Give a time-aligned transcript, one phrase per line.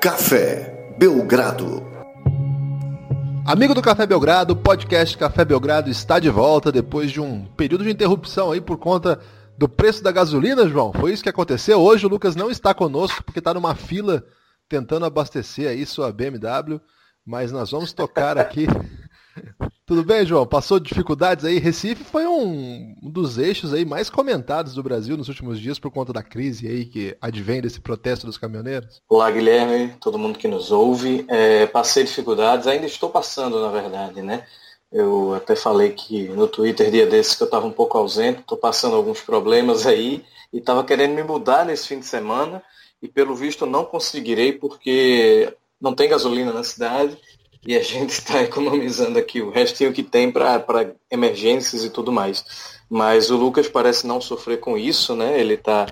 [0.00, 1.84] Café Belgrado.
[3.44, 7.82] Amigo do Café Belgrado, o podcast Café Belgrado está de volta depois de um período
[7.82, 9.18] de interrupção aí por conta
[9.58, 10.92] do preço da gasolina, João.
[10.92, 11.80] Foi isso que aconteceu.
[11.80, 14.24] Hoje o Lucas não está conosco porque está numa fila
[14.68, 16.80] tentando abastecer aí sua BMW,
[17.26, 18.68] mas nós vamos tocar aqui.
[19.86, 20.46] Tudo bem, João?
[20.46, 21.58] Passou dificuldades aí?
[21.58, 26.12] Recife foi um, dos eixos aí mais comentados do Brasil nos últimos dias por conta
[26.12, 29.00] da crise aí que advém desse protesto dos caminhoneiros.
[29.08, 31.24] Olá, Guilherme, todo mundo que nos ouve.
[31.28, 34.44] É, passei dificuldades, ainda estou passando, na verdade, né?
[34.90, 38.56] Eu até falei que no Twitter dia desses que eu estava um pouco ausente, estou
[38.56, 42.62] passando alguns problemas aí e estava querendo me mudar nesse fim de semana
[43.02, 47.16] e pelo visto não conseguirei porque não tem gasolina na cidade
[47.68, 52.44] e a gente está economizando aqui o restinho que tem para emergências e tudo mais.
[52.88, 55.38] Mas o Lucas parece não sofrer com isso, né?
[55.38, 55.86] Ele está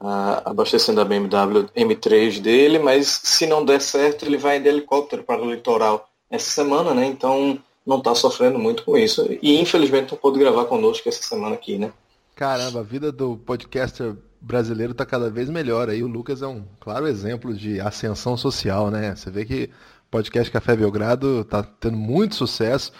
[0.00, 5.22] tá abastecendo a BMW M3 dele, mas se não der certo, ele vai de helicóptero
[5.22, 7.06] para o litoral essa semana, né?
[7.06, 9.24] Então não está sofrendo muito com isso.
[9.40, 11.92] E infelizmente não pôde gravar conosco essa semana aqui, né?
[12.34, 15.88] Caramba, a vida do podcaster brasileiro está cada vez melhor.
[15.88, 19.14] Aí o Lucas é um claro exemplo de ascensão social, né?
[19.14, 19.70] Você vê que
[20.12, 22.92] podcast Café Belgrado está tendo muito sucesso.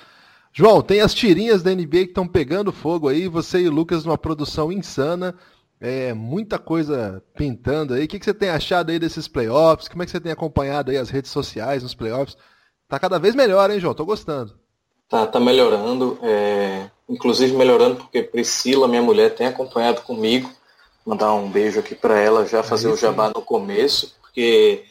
[0.50, 3.28] João, tem as tirinhas da NBA que estão pegando fogo aí.
[3.28, 5.34] Você e o Lucas numa produção insana.
[5.78, 8.04] É, muita coisa pintando aí.
[8.04, 9.88] O que, que você tem achado aí desses playoffs?
[9.88, 12.36] Como é que você tem acompanhado aí as redes sociais nos playoffs?
[12.88, 13.94] Tá cada vez melhor, hein, João?
[13.94, 14.58] Tô gostando.
[15.08, 16.18] Tá, tá melhorando.
[16.22, 16.88] É...
[17.08, 20.50] Inclusive melhorando porque Priscila, minha mulher, tem acompanhado comigo
[21.04, 24.84] mandar um beijo aqui para ela, já fazer o jabá no começo, porque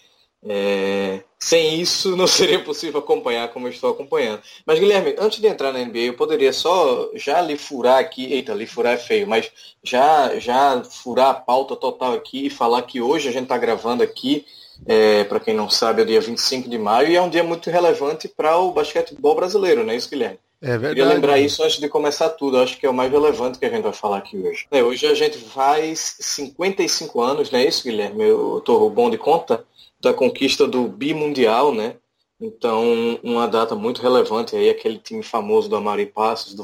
[0.44, 4.42] é, sem isso não seria possível acompanhar como eu estou acompanhando.
[4.66, 8.54] Mas Guilherme, antes de entrar na NBA, eu poderia só já lhe furar aqui, eita,
[8.54, 9.52] lhe furar é feio, mas
[9.84, 14.04] já, já furar a pauta total aqui e falar que hoje a gente está gravando
[14.04, 14.46] aqui,
[14.86, 17.44] é, para quem não sabe, é o dia 25 de maio e é um dia
[17.44, 20.40] muito relevante para o basquetebol brasileiro, não é isso, Guilherme?
[20.62, 20.94] É verdade.
[20.94, 22.60] Queria lembrar isso antes de começar tudo.
[22.60, 24.68] Acho que é o mais relevante que a gente vai falar aqui hoje.
[24.70, 28.24] É, hoje a gente faz 55 anos, não é isso, Guilherme?
[28.26, 29.66] Eu estou bom de conta
[30.02, 31.96] da conquista do bimundial, né?
[32.40, 36.64] Então, uma data muito relevante aí, aquele time famoso do Amari Passos, do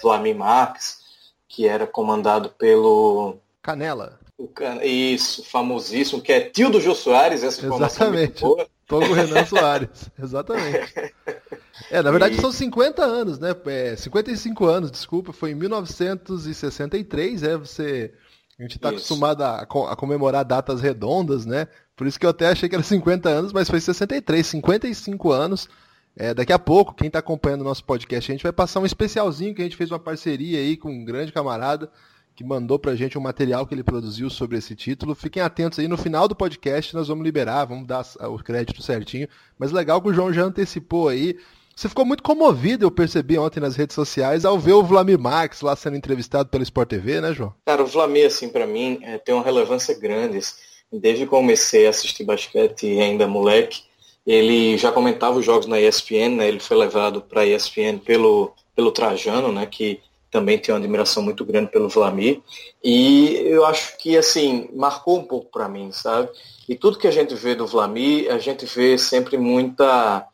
[0.00, 1.00] Vlamir Marques,
[1.46, 3.36] que era comandado pelo...
[3.62, 4.18] Canela.
[4.38, 4.82] O Can...
[4.82, 8.40] Isso, famosíssimo, que é tio do Jô Soares, essa é Exatamente.
[8.40, 8.66] boa.
[8.86, 11.12] Togo Renan Soares, exatamente.
[11.90, 12.40] É, na verdade e...
[12.40, 13.54] são 50 anos, né?
[13.66, 18.14] É, 55 anos, desculpa, foi em 1963, é, você...
[18.58, 21.68] A gente está acostumado a, a, comemorar datas redondas, né?
[21.98, 25.68] Por isso que eu até achei que era 50 anos, mas foi 63, 55 anos.
[26.16, 28.86] É, daqui a pouco, quem está acompanhando o nosso podcast, a gente vai passar um
[28.86, 31.90] especialzinho que a gente fez uma parceria aí com um grande camarada
[32.36, 35.12] que mandou pra gente um material que ele produziu sobre esse título.
[35.12, 39.28] Fiquem atentos aí, no final do podcast nós vamos liberar, vamos dar o crédito certinho.
[39.58, 41.36] Mas legal que o João já antecipou aí.
[41.74, 45.62] Você ficou muito comovido, eu percebi ontem nas redes sociais, ao ver o Vlamir Marques
[45.62, 47.52] lá sendo entrevistado pelo Sport TV, né, João?
[47.66, 50.38] Cara, o Vlamir, assim, para mim, é, tem uma relevância grande.
[50.92, 53.82] Desde que comecei a assistir basquete ainda moleque,
[54.26, 56.48] ele já comentava os jogos na ESPN, né?
[56.48, 59.66] Ele foi levado para a ESPN pelo, pelo Trajano, né?
[59.66, 60.00] Que
[60.30, 62.40] também tenho uma admiração muito grande pelo Vlamir.
[62.84, 66.28] E eu acho que, assim, marcou um pouco para mim, sabe?
[66.68, 70.26] E tudo que a gente vê do Vlamir, a gente vê sempre muita,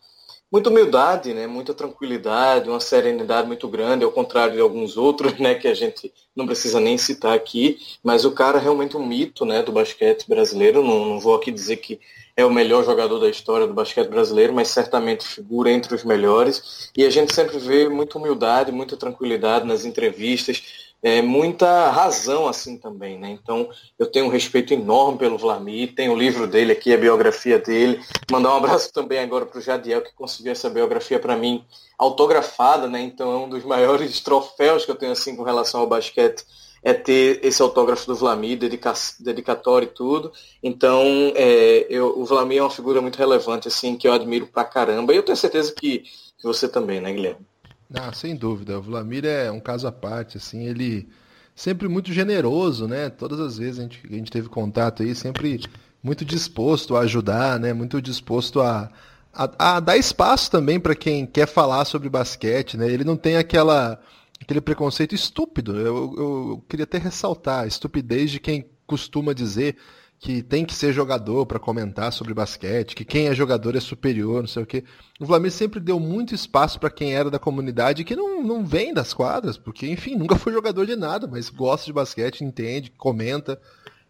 [0.55, 1.49] muita humildade, né?
[1.49, 5.57] Muita tranquilidade, uma serenidade muito grande, ao contrário de alguns outros, né?
[5.57, 7.77] Que a gente não precisa nem citar aqui.
[8.05, 9.65] Mas o cara é realmente um mito, né?
[9.65, 10.81] Do basquete brasileiro.
[10.81, 11.99] Não, não vou aqui dizer que
[12.37, 16.89] é o melhor jogador da história do basquete brasileiro, mas certamente figura entre os melhores.
[16.97, 22.79] E a gente sempre vê muita humildade, muita tranquilidade nas entrevistas, é, muita razão assim
[22.79, 23.29] também, né?
[23.29, 27.59] Então eu tenho um respeito enorme pelo Vlamir, tenho o livro dele aqui, a biografia
[27.59, 28.01] dele.
[28.33, 31.63] Mandar um abraço também agora para o Jadiel, que conseguiu essa biografia para mim
[31.99, 33.03] autografada, né?
[33.03, 36.43] Então é um dos maiores troféus que eu tenho assim com relação ao basquete
[36.83, 40.33] é ter esse autógrafo do Vlamir, dedica dedicatório e tudo.
[40.63, 44.65] Então, é, eu, o Vlamir é uma figura muito relevante, assim, que eu admiro pra
[44.65, 45.15] caramba.
[45.15, 47.47] E eu tenho certeza que, que você também, né, Guilherme?
[47.95, 48.79] Ah, sem dúvida.
[48.79, 51.09] O Vlamir é um caso à parte, assim, ele
[51.55, 53.09] sempre muito generoso, né?
[53.09, 55.61] Todas as vezes a gente, a gente teve contato aí, sempre
[56.03, 57.73] muito disposto a ajudar, né?
[57.73, 58.91] Muito disposto a,
[59.33, 62.91] a, a dar espaço também para quem quer falar sobre basquete, né?
[62.91, 64.01] Ele não tem aquela
[64.41, 65.79] aquele preconceito estúpido.
[65.79, 69.77] Eu, eu, eu, queria até ressaltar a estupidez de quem costuma dizer
[70.25, 74.41] que tem que ser jogador para comentar sobre basquete, que quem é jogador é superior,
[74.41, 74.83] não sei o quê.
[75.21, 78.95] O Flamengo sempre deu muito espaço para quem era da comunidade que não, não vem
[78.95, 83.61] das quadras, porque, enfim, nunca foi jogador de nada, mas gosta de basquete, entende, comenta.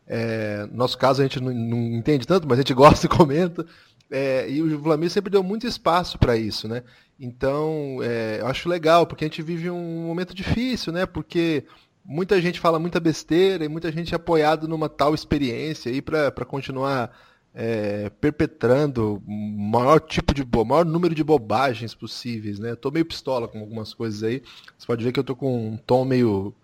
[0.07, 3.09] É, no nosso caso a gente não, não, entende tanto, mas a gente gosta e
[3.09, 3.67] comenta.
[4.09, 6.85] É, e o Vladimir sempre deu muito espaço para isso, né?
[7.19, 11.07] Então, é, eu acho legal, porque a gente vive um momento difícil, né?
[11.07, 11.65] Porque
[12.05, 16.45] muita gente fala muita besteira e muita gente é apoiado numa tal experiência aí para
[16.45, 17.17] continuar
[17.55, 22.75] é, perpetrando o maior tipo de maior número de bobagens possíveis, né?
[22.75, 24.43] tô meio pistola com algumas coisas aí.
[24.77, 26.55] Você pode ver que eu tô com um tom meio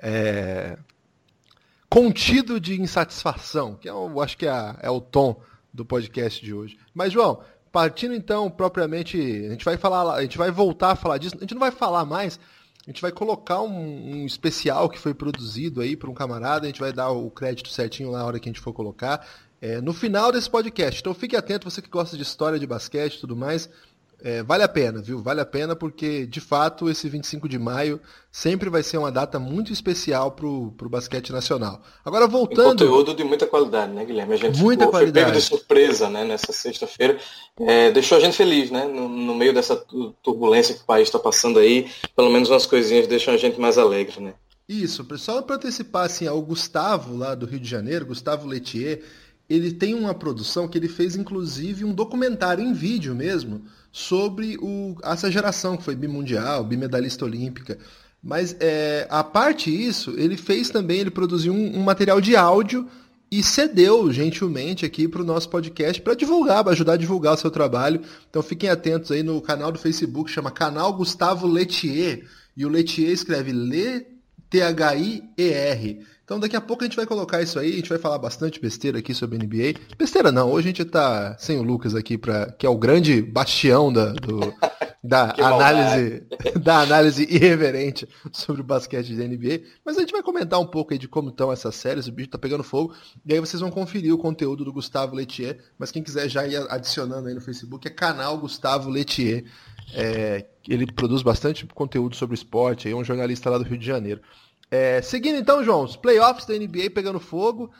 [0.00, 0.76] é,
[1.88, 5.40] contido de insatisfação, que eu é acho que é, é o tom
[5.72, 6.78] do podcast de hoje.
[6.92, 11.18] Mas João, partindo então propriamente, a gente vai falar, a gente vai voltar a falar
[11.18, 11.36] disso.
[11.36, 12.38] A gente não vai falar mais.
[12.86, 16.64] A gente vai colocar um, um especial que foi produzido aí por um camarada.
[16.64, 19.26] A gente vai dar o crédito certinho lá na hora que a gente for colocar
[19.60, 21.00] é, no final desse podcast.
[21.00, 23.68] Então fique atento, você que gosta de história de basquete e tudo mais.
[24.22, 25.22] É, vale a pena, viu?
[25.22, 28.00] Vale a pena porque, de fato, esse 25 de maio
[28.30, 31.80] sempre vai ser uma data muito especial para o basquete nacional.
[32.04, 32.66] Agora, voltando...
[32.66, 34.34] Um conteúdo de muita qualidade, né, Guilherme?
[34.34, 35.24] A gente muita ficou, qualidade.
[35.24, 37.18] foi pego de surpresa né, nessa sexta-feira.
[37.58, 38.84] É, deixou a gente feliz, né?
[38.84, 39.74] No, no, meio dessa
[40.22, 43.78] turbulência que o país está passando aí, pelo menos umas coisinhas deixam a gente mais
[43.78, 44.34] alegre, né?
[44.68, 49.02] Isso, só para antecipar, assim, ao Gustavo, lá do Rio de Janeiro, Gustavo Letier,
[49.48, 54.96] ele tem uma produção que ele fez inclusive um documentário em vídeo mesmo sobre o,
[55.02, 57.78] essa geração que foi bimundial, bimedalista olímpica.
[58.22, 62.86] Mas é, a parte isso, ele fez também, ele produziu um, um material de áudio
[63.30, 67.36] e cedeu gentilmente aqui para o nosso podcast para divulgar, para ajudar a divulgar o
[67.36, 68.02] seu trabalho.
[68.28, 72.26] Então fiquem atentos aí no canal do Facebook, chama Canal Gustavo Letier.
[72.56, 74.10] E o Letier escreve L-T-H-I-E-R.
[76.30, 78.60] Então daqui a pouco a gente vai colocar isso aí, a gente vai falar bastante
[78.60, 79.80] besteira aqui sobre NBA.
[79.98, 83.20] Besteira não, hoje a gente tá sem o Lucas aqui, pra, que é o grande
[83.20, 84.38] bastião da, do,
[85.02, 86.22] da, análise,
[86.62, 89.62] da análise irreverente sobre o basquete de NBA.
[89.84, 92.30] Mas a gente vai comentar um pouco aí de como estão essas séries, o bicho
[92.30, 92.94] tá pegando fogo.
[93.26, 95.58] E aí vocês vão conferir o conteúdo do Gustavo Letier.
[95.76, 99.46] Mas quem quiser já ir adicionando aí no Facebook é canal Gustavo Letier.
[99.92, 104.20] É, ele produz bastante conteúdo sobre esporte, é um jornalista lá do Rio de Janeiro.
[104.70, 107.70] É, seguindo então, João, os playoffs da NBA pegando fogo.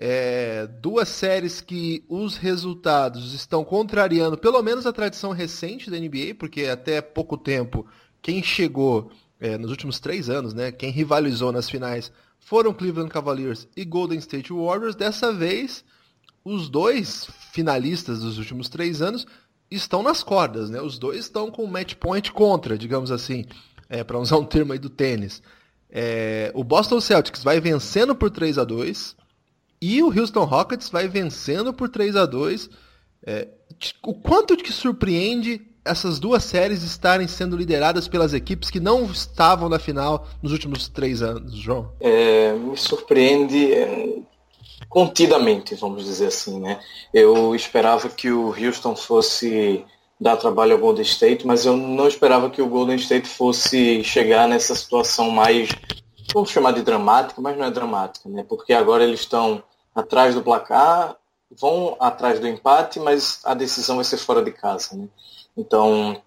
[0.00, 6.36] É, duas séries que os resultados estão contrariando pelo menos a tradição recente da NBA,
[6.38, 7.84] porque até pouco tempo
[8.22, 13.66] quem chegou é, nos últimos três anos, né, quem rivalizou nas finais foram Cleveland Cavaliers
[13.76, 14.94] e Golden State Warriors.
[14.94, 15.84] Dessa vez,
[16.44, 19.26] os dois finalistas dos últimos três anos
[19.70, 20.80] estão nas cordas, né?
[20.80, 23.44] Os dois estão com match point contra, digamos assim,
[23.88, 25.42] é, para usar um termo aí do tênis.
[25.90, 29.16] É, o Boston Celtics vai vencendo por 3 a 2
[29.80, 32.68] e o Houston Rockets vai vencendo por 3 a 2
[33.24, 33.48] é,
[34.02, 39.68] O quanto que surpreende essas duas séries estarem sendo lideradas pelas equipes que não estavam
[39.68, 41.92] na final nos últimos três anos, João?
[42.00, 44.18] É, me surpreende é,
[44.88, 46.78] contidamente, vamos dizer assim, né?
[47.12, 49.84] Eu esperava que o Houston fosse
[50.20, 54.48] dar trabalho ao Golden State, mas eu não esperava que o Golden State fosse chegar
[54.48, 55.68] nessa situação mais,
[56.34, 58.44] vamos chamar de dramática, mas não é dramática, né?
[58.48, 59.62] Porque agora eles estão
[59.94, 61.16] atrás do placar,
[61.50, 65.08] vão atrás do empate, mas a decisão vai ser fora de casa, né?
[65.56, 66.20] Então,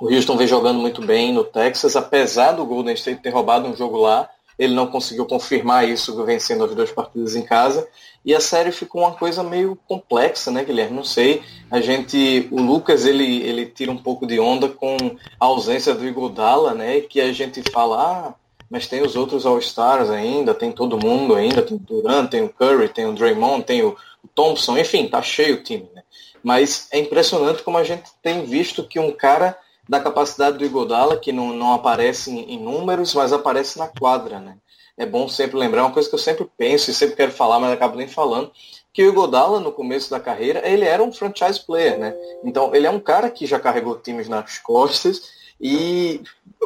[0.00, 3.76] o Houston vem jogando muito bem no Texas, apesar do Golden State ter roubado um
[3.76, 7.86] jogo lá, ele não conseguiu confirmar isso vencendo as duas partidas em casa.
[8.24, 10.96] E a série ficou uma coisa meio complexa, né, Guilherme?
[10.96, 11.42] Não sei.
[11.70, 14.96] A gente, o Lucas, ele, ele tira um pouco de onda com
[15.38, 17.00] a ausência do Igodala, né?
[17.00, 18.34] Que a gente fala, ah,
[18.68, 22.48] mas tem os outros All-Stars ainda, tem todo mundo ainda, tem o Durant, tem o
[22.48, 23.96] Curry, tem o Draymond, tem o,
[24.34, 26.02] Thompson, enfim, tá cheio o time, né?
[26.42, 29.56] Mas é impressionante como a gente tem visto que um cara
[29.88, 34.40] da capacidade do Igodala, que não, não aparece em, em, números, mas aparece na quadra,
[34.40, 34.56] né?
[34.96, 37.72] É bom sempre lembrar, uma coisa que eu sempre penso e sempre quero falar, mas
[37.72, 38.50] acabo nem falando,
[38.92, 42.16] que o Igodala, no começo da carreira, ele era um franchise player, né?
[42.42, 46.20] Então, ele é um cara que já carregou times nas costas e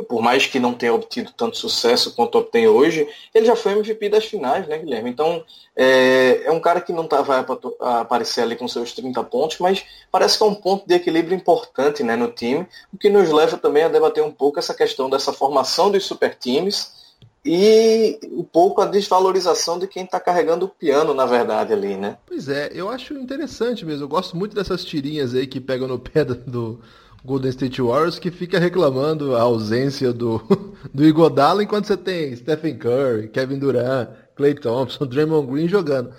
[0.08, 4.08] por mais que não tenha obtido tanto sucesso quanto obtém hoje, ele já foi MVP
[4.08, 5.10] das finais, né, Guilherme?
[5.10, 5.44] Então,
[5.76, 7.44] é, é um cara que não tá, vai
[7.80, 12.02] aparecer ali com seus 30 pontos, mas parece que é um ponto de equilíbrio importante
[12.02, 15.32] né, no time, o que nos leva também a debater um pouco essa questão dessa
[15.32, 16.98] formação dos super times
[17.44, 22.18] e um pouco a desvalorização de quem está carregando o piano, na verdade, ali, né?
[22.26, 24.04] Pois é, eu acho interessante mesmo.
[24.04, 26.80] Eu gosto muito dessas tirinhas aí que pegam no pé do,
[27.24, 30.38] Golden State Warriors que fica reclamando a ausência do,
[30.92, 36.12] do Igodala enquanto você tem Stephen Curry, Kevin Durant, Clay Thompson, Draymond Green jogando.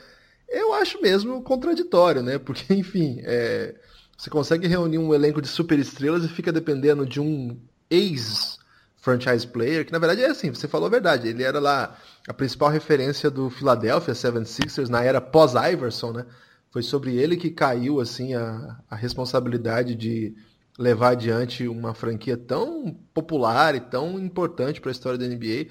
[0.48, 2.38] Eu acho mesmo contraditório, né?
[2.38, 3.75] Porque, enfim, é,
[4.17, 9.91] você consegue reunir um elenco de superestrelas e fica dependendo de um ex-franchise player, que
[9.91, 13.50] na verdade é assim, você falou a verdade, ele era lá a principal referência do
[13.50, 16.25] Philadelphia 76ers na era pós-Iverson, né?
[16.70, 20.36] Foi sobre ele que caiu assim a, a responsabilidade de
[20.77, 25.67] levar adiante uma franquia tão popular e tão importante para a história da NBA.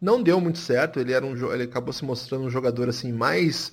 [0.00, 3.72] Não deu muito certo, ele era um ele acabou se mostrando um jogador assim mais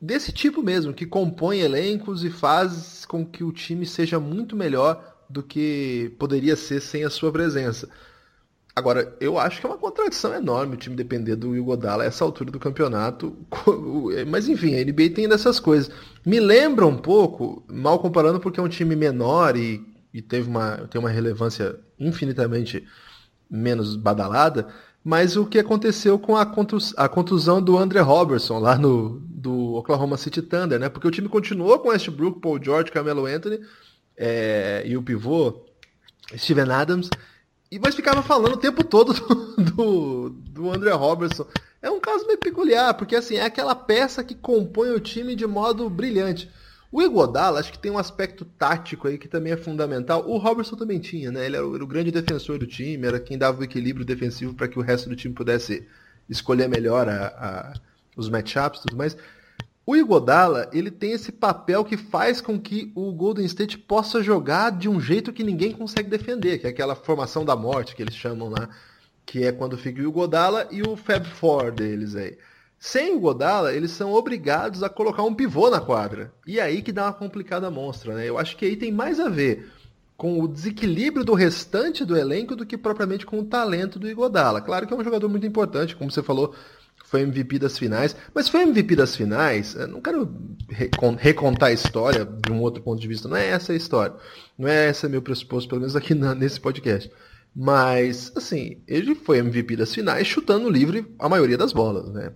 [0.00, 5.14] desse tipo mesmo, que compõe elencos e faz com que o time seja muito melhor
[5.30, 7.88] do que poderia ser sem a sua presença.
[8.74, 12.06] Agora, eu acho que é uma contradição enorme o time depender do Will Godala a
[12.06, 13.36] essa altura do campeonato.
[14.28, 15.90] Mas enfim, a NBA tem dessas coisas.
[16.24, 20.78] Me lembra um pouco, mal comparando porque é um time menor e, e teve uma,
[20.88, 22.86] tem uma relevância infinitamente
[23.50, 24.68] menos badalada,
[25.04, 29.74] mas o que aconteceu com a, contus, a contusão do André Robertson lá no do
[29.74, 30.88] Oklahoma City Thunder, né?
[30.88, 33.58] Porque o time continuou com Westbrook, Paul George, Carmelo Anthony
[34.16, 35.64] é, e o pivô
[36.36, 37.10] Steven Adams
[37.72, 41.46] e mas ficava falando o tempo todo do, do, do André Robertson.
[41.80, 45.46] É um caso meio peculiar, porque assim, é aquela peça que compõe o time de
[45.46, 46.50] modo brilhante.
[46.92, 50.28] O Iguodala, acho que tem um aspecto tático aí que também é fundamental.
[50.28, 51.46] O Robertson também tinha, né?
[51.46, 54.52] Ele era o, era o grande defensor do time, era quem dava o equilíbrio defensivo
[54.52, 55.88] para que o resto do time pudesse
[56.28, 57.72] escolher melhor a, a,
[58.14, 59.16] os matchups e tudo mais.
[59.86, 64.70] O Igodala, ele tem esse papel que faz com que o Golden State possa jogar
[64.70, 68.14] de um jeito que ninguém consegue defender, que é aquela formação da morte que eles
[68.14, 68.68] chamam lá,
[69.24, 72.36] que é quando fica o Igodala e o Fab Four deles aí.
[72.84, 76.32] Sem o Godala, eles são obrigados a colocar um pivô na quadra.
[76.44, 78.28] E aí que dá uma complicada monstra, né?
[78.28, 79.70] Eu acho que aí tem mais a ver
[80.16, 84.60] com o desequilíbrio do restante do elenco do que propriamente com o talento do Igodala.
[84.60, 86.56] Claro que é um jogador muito importante, como você falou,
[87.04, 88.16] foi MVP das finais.
[88.34, 90.28] Mas foi MVP das finais, não quero
[91.18, 94.16] recontar a história de um outro ponto de vista, não é essa a história.
[94.58, 97.08] Não é esse meu pressuposto, pelo menos aqui nesse podcast.
[97.54, 102.32] Mas, assim, ele foi MVP das finais chutando livre a maioria das bolas, né?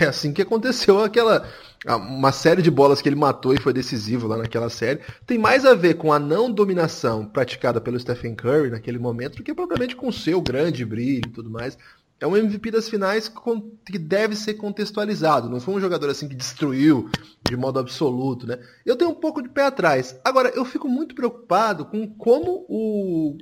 [0.00, 1.48] É assim que aconteceu aquela.
[1.86, 5.00] Uma série de bolas que ele matou e foi decisivo lá naquela série.
[5.24, 9.44] Tem mais a ver com a não dominação praticada pelo Stephen Curry naquele momento do
[9.44, 11.78] que propriamente com o seu grande brilho e tudo mais
[12.20, 13.30] é um MVP das finais
[13.84, 15.48] que deve ser contextualizado.
[15.48, 17.08] Não foi um jogador assim que destruiu
[17.48, 18.58] de modo absoluto, né?
[18.84, 20.18] Eu tenho um pouco de pé atrás.
[20.24, 23.38] Agora, eu fico muito preocupado com como o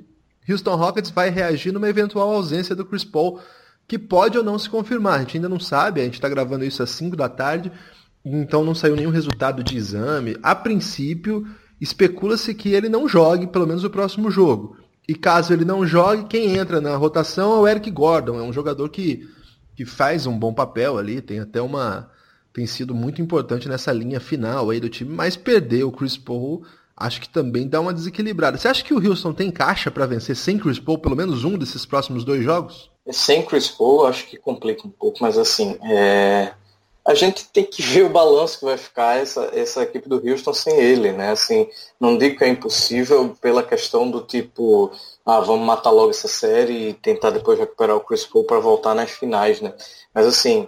[0.49, 3.39] Houston Rockets vai reagir numa eventual ausência do Chris Paul,
[3.87, 5.15] que pode ou não se confirmar.
[5.15, 7.71] A gente ainda não sabe, a gente está gravando isso às 5 da tarde,
[8.23, 10.37] então não saiu nenhum resultado de exame.
[10.41, 11.47] A princípio,
[11.79, 14.77] especula-se que ele não jogue pelo menos o próximo jogo.
[15.07, 18.39] E caso ele não jogue, quem entra na rotação é o Eric Gordon.
[18.39, 19.27] É um jogador que,
[19.75, 22.11] que faz um bom papel ali, tem até uma.
[22.51, 26.65] tem sido muito importante nessa linha final aí do time, mas perder o Chris Paul
[26.97, 28.57] acho que também dá uma desequilibrada.
[28.57, 31.57] Você acha que o Houston tem caixa para vencer sem Chris Paul pelo menos um
[31.57, 32.89] desses próximos dois jogos?
[33.09, 36.51] Sem Chris Paul, acho que complica um pouco, mas assim, é
[37.07, 40.53] a gente tem que ver o balanço que vai ficar essa, essa equipe do Houston
[40.53, 41.31] sem ele, né?
[41.31, 44.91] Assim, não digo que é impossível pela questão do tipo,
[45.25, 48.93] ah, vamos matar logo essa série e tentar depois recuperar o Chris Paul para voltar
[48.93, 49.73] nas finais, né?
[50.13, 50.67] Mas assim,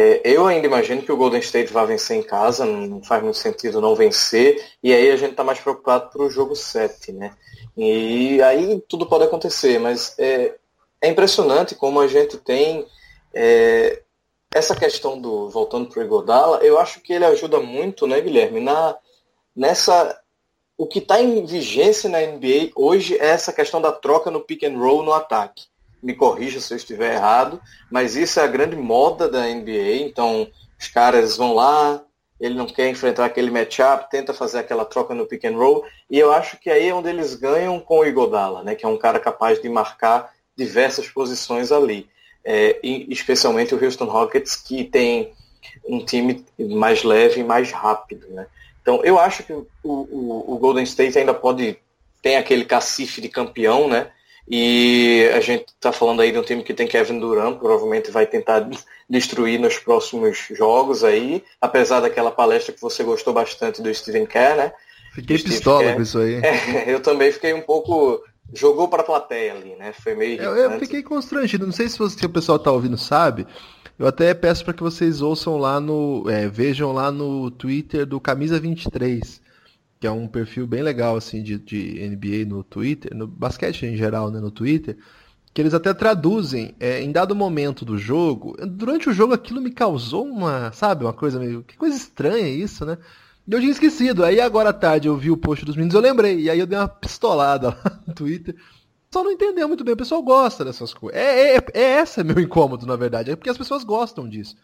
[0.00, 3.36] é, eu ainda imagino que o Golden State vai vencer em casa, não faz muito
[3.36, 7.34] sentido não vencer, e aí a gente está mais preocupado para o jogo 7, né?
[7.76, 10.54] E aí tudo pode acontecer, mas é,
[11.02, 12.86] é impressionante como a gente tem
[13.34, 14.00] é,
[14.54, 18.60] essa questão do voltando para o Igodala, eu acho que ele ajuda muito, né, Guilherme,
[18.60, 18.96] na
[19.54, 20.16] nessa
[20.76, 24.62] o que está em vigência na NBA hoje é essa questão da troca no pick
[24.62, 25.64] and roll no ataque.
[26.02, 29.96] Me corrija se eu estiver errado, mas isso é a grande moda da NBA.
[30.00, 32.02] Então, os caras vão lá,
[32.40, 36.18] ele não quer enfrentar aquele matchup, tenta fazer aquela troca no pick and roll, e
[36.18, 38.96] eu acho que aí é onde eles ganham com o Igodala, né, que é um
[38.96, 42.08] cara capaz de marcar diversas posições ali
[42.48, 45.34] é, especialmente o Houston Rockets, que tem
[45.86, 48.26] um time mais leve e mais rápido.
[48.28, 48.46] Né?
[48.80, 51.76] Então eu acho que o, o, o Golden State ainda pode
[52.22, 54.10] tem aquele cacife de campeão, né?
[54.50, 58.26] E a gente está falando aí de um time que tem Kevin Durant, provavelmente vai
[58.26, 58.66] tentar
[59.08, 64.56] destruir nos próximos jogos aí, apesar daquela palestra que você gostou bastante do Steven Kerr,
[64.56, 64.72] né?
[65.12, 65.96] Fiquei pistola Kerr.
[65.96, 66.40] com isso aí.
[66.44, 69.92] É, eu também fiquei um pouco jogou para a plateia ali, né?
[69.92, 70.40] Foi meio.
[70.40, 71.66] Eu, eu, fiquei constrangido.
[71.66, 73.46] Não sei se, você, se o pessoal tá ouvindo sabe.
[73.98, 76.24] Eu até peço para que vocês ouçam lá no.
[76.30, 79.40] É, vejam lá no Twitter do Camisa 23,
[80.00, 83.96] que é um perfil bem legal assim de, de NBA no Twitter, no basquete em
[83.96, 84.96] geral, né, no Twitter.
[85.52, 88.56] Que eles até traduzem é, em dado momento do jogo.
[88.64, 91.62] Durante o jogo aquilo me causou uma, sabe, uma coisa meio.
[91.64, 92.98] Que coisa estranha isso, né?
[93.50, 94.24] eu tinha esquecido.
[94.24, 96.38] Aí agora à tarde eu vi o post dos meninos, eu lembrei.
[96.40, 98.54] E aí eu dei uma pistolada lá no Twitter.
[99.10, 99.94] Só não entendeu muito bem.
[99.94, 101.18] O pessoal gosta dessas coisas.
[101.18, 103.30] É, é, é esse meu incômodo, na verdade.
[103.30, 104.54] É porque as pessoas gostam disso.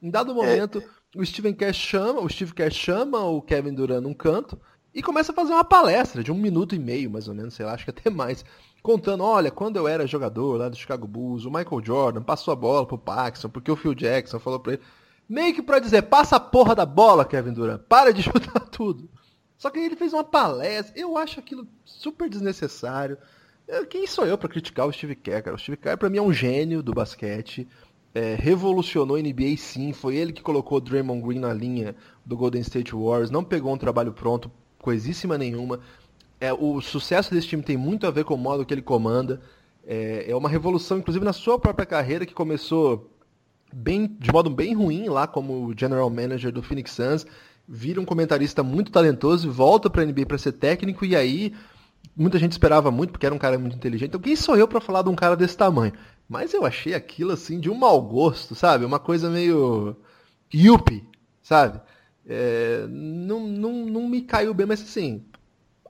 [0.00, 1.18] Em dado momento, é.
[1.18, 4.60] o Steven Kerr chama, o Steve Kerr chama o Kevin Durant num canto
[4.94, 7.66] e começa a fazer uma palestra de um minuto e meio, mais ou menos, sei
[7.66, 8.44] lá, acho que até mais,
[8.82, 12.56] contando, olha, quando eu era jogador lá do Chicago Bulls, o Michael Jordan passou a
[12.56, 14.82] bola pro Paxson, porque o Phil Jackson falou pra ele,
[15.28, 19.10] meio que pra dizer, passa a porra da bola, Kevin Durant, para de chutar tudo.
[19.58, 23.18] Só que ele fez uma palestra, eu acho aquilo super desnecessário.
[23.88, 25.56] Quem sou eu para criticar o Steve Kerr, cara?
[25.56, 27.66] O Steve Kerr para mim é um gênio do basquete
[28.14, 32.36] é, revolucionou a NBA sim, foi ele que colocou o Draymond Green na linha do
[32.36, 34.50] Golden State Warriors, não pegou um trabalho pronto,
[34.84, 35.80] coisíssima nenhuma.
[36.38, 39.40] É, o sucesso desse time tem muito a ver com o modo que ele comanda.
[39.86, 43.10] É, é uma revolução, inclusive na sua própria carreira, que começou
[43.72, 47.26] bem, de modo bem ruim lá como general manager do Phoenix Suns,
[47.66, 51.54] vira um comentarista muito talentoso, volta para a NBA para ser técnico e aí
[52.14, 54.10] muita gente esperava muito porque era um cara muito inteligente.
[54.10, 55.94] Então quem sou eu para falar de um cara desse tamanho?
[56.28, 58.84] Mas eu achei aquilo assim de um mau gosto, sabe?
[58.84, 59.96] Uma coisa meio.
[60.54, 61.06] Yuppie,
[61.42, 61.80] sabe?
[62.26, 65.24] É, não, não, não me caiu bem, mas assim,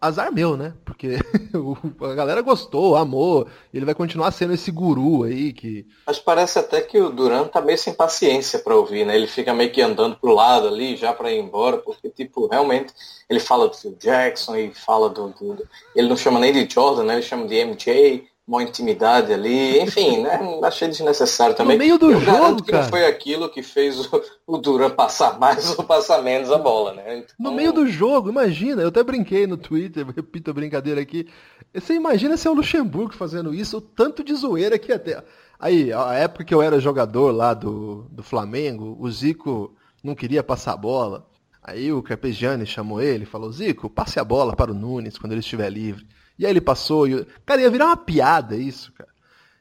[0.00, 0.74] azar meu, né?
[0.84, 1.16] Porque
[2.02, 5.86] a galera gostou, amou, ele vai continuar sendo esse guru aí que.
[6.06, 9.16] Mas parece até que o Duran tá meio sem paciência para ouvir, né?
[9.16, 12.92] Ele fica meio que andando pro lado ali já para ir embora, porque, tipo, realmente
[13.28, 15.66] ele fala do Phil Jackson e fala do, do.
[15.96, 17.14] Ele não chama nem de Jordan, né?
[17.14, 20.38] Ele chama de MJ uma intimidade ali, enfim, né?
[20.62, 21.76] Achei desnecessário também.
[21.76, 22.82] No meio do eu jogo, que cara.
[22.82, 26.92] Não foi aquilo que fez o, o Duran passar mais ou passar menos a bola,
[26.92, 27.18] né?
[27.18, 27.34] Então...
[27.38, 31.26] No meio do jogo, imagina, eu até brinquei no Twitter, repito a brincadeira aqui.
[31.72, 35.22] Você imagina se é o Luxemburgo fazendo isso, o tanto de zoeira que até.
[35.58, 40.42] Aí, a época que eu era jogador lá do, do Flamengo, o Zico não queria
[40.42, 41.26] passar a bola.
[41.62, 45.32] Aí o Carpegiani chamou ele e falou: Zico, passe a bola para o Nunes quando
[45.32, 46.06] ele estiver livre.
[46.38, 47.06] E aí ele passou.
[47.06, 47.26] E...
[47.46, 49.10] Cara, ia virar uma piada isso, cara.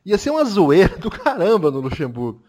[0.06, 2.44] Ia ser uma zoeira do caramba no Luxemburgo.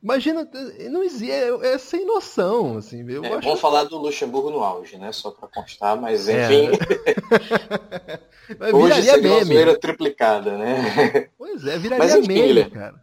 [0.00, 0.48] Imagina,
[0.90, 3.04] não existe, é, é, sem noção, assim.
[3.10, 3.42] Eu é, acho...
[3.42, 5.10] Vamos falar do Luxemburgo no auge, né?
[5.10, 6.44] Só para constar, mas é.
[6.44, 6.78] enfim.
[8.60, 8.74] É.
[8.74, 9.28] Hoje seria meme.
[9.28, 11.28] uma zoeira triplicada, né?
[11.36, 12.94] Pois é, viraria mas, enfim, meme, cara.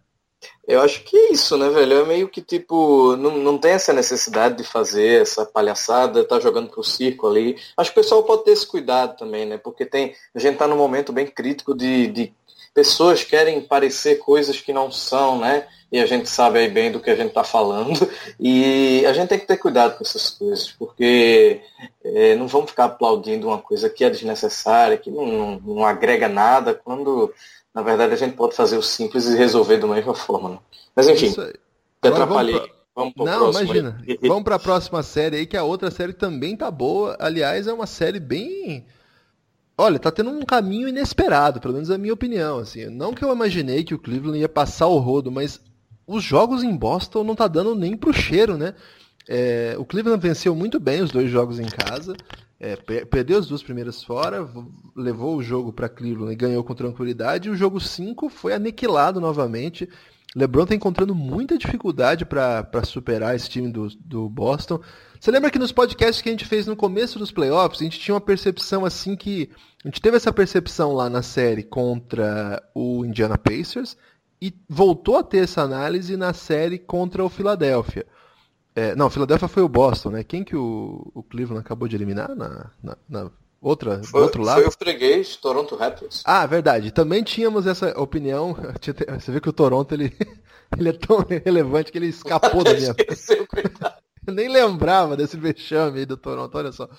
[0.67, 2.01] Eu acho que é isso, né, velho?
[2.01, 6.69] É meio que tipo, não, não tem essa necessidade de fazer essa palhaçada, tá jogando
[6.69, 7.57] pro circo ali.
[7.77, 9.57] Acho que o pessoal pode ter esse cuidado também, né?
[9.57, 10.15] Porque tem.
[10.33, 12.33] A gente tá num momento bem crítico de, de
[12.73, 15.67] pessoas querem parecer coisas que não são, né?
[15.91, 18.09] E a gente sabe aí bem do que a gente tá falando.
[18.37, 21.61] E a gente tem que ter cuidado com essas coisas, porque
[22.03, 26.27] é, não vamos ficar aplaudindo uma coisa que é desnecessária, que não, não, não agrega
[26.27, 27.33] nada, quando
[27.75, 30.51] na verdade, a gente pode fazer o simples e resolver da mesma forma.
[30.51, 30.59] Né?
[30.95, 31.35] Mas enfim,
[32.01, 32.71] atrapalhei.
[32.95, 33.25] Vamos pra...
[33.25, 34.01] Não, imagina.
[34.07, 34.17] Aí.
[34.21, 37.17] Vamos para a próxima série aí, que a outra série também tá boa.
[37.19, 38.85] Aliás, é uma série bem.
[39.77, 42.59] Olha, tá tendo um caminho inesperado, pelo menos a minha opinião.
[42.59, 42.85] Assim.
[42.85, 45.59] Não que eu imaginei que o Cleveland ia passar o rodo, mas
[46.07, 48.73] os jogos em Boston não tá dando nem pro cheiro, né?
[49.27, 52.15] É, o Cleveland venceu muito bem os dois jogos em casa.
[52.59, 54.47] É, perdeu as duas primeiras fora,
[54.95, 57.47] levou o jogo para Cleveland e ganhou com tranquilidade.
[57.47, 59.89] E o jogo 5 foi aniquilado novamente.
[60.35, 64.81] LeBron está encontrando muita dificuldade para superar esse time do, do Boston.
[65.19, 67.99] Você lembra que nos podcasts que a gente fez no começo dos playoffs, a gente
[67.99, 69.49] tinha uma percepção assim que.
[69.83, 73.95] A gente teve essa percepção lá na série contra o Indiana Pacers
[74.41, 78.05] e voltou a ter essa análise na série contra o Philadelphia.
[78.75, 80.23] É, não, Philadelphia foi o Boston, né?
[80.23, 84.43] Quem que o, o Cleveland acabou de eliminar na, na, na outra, foi, do outro
[84.43, 84.59] lado?
[84.59, 86.21] Foi o freguês Toronto Raptors.
[86.25, 86.91] Ah, verdade.
[86.91, 88.53] Também tínhamos essa opinião.
[89.17, 90.13] Você vê que o Toronto ele,
[90.77, 92.91] ele é tão relevante que ele escapou da minha.
[92.99, 93.47] Esqueceu,
[94.27, 96.89] Eu nem lembrava desse vexame aí do Toronto, olha só.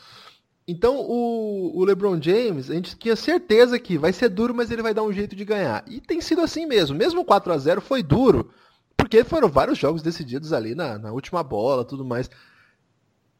[0.66, 4.82] Então o, o, LeBron James, a gente tinha certeza que vai ser duro, mas ele
[4.82, 5.84] vai dar um jeito de ganhar.
[5.86, 6.96] E tem sido assim mesmo.
[6.96, 8.50] Mesmo 4 a 0 foi duro.
[8.96, 12.30] Porque foram vários jogos decididos ali na, na última bola tudo mais.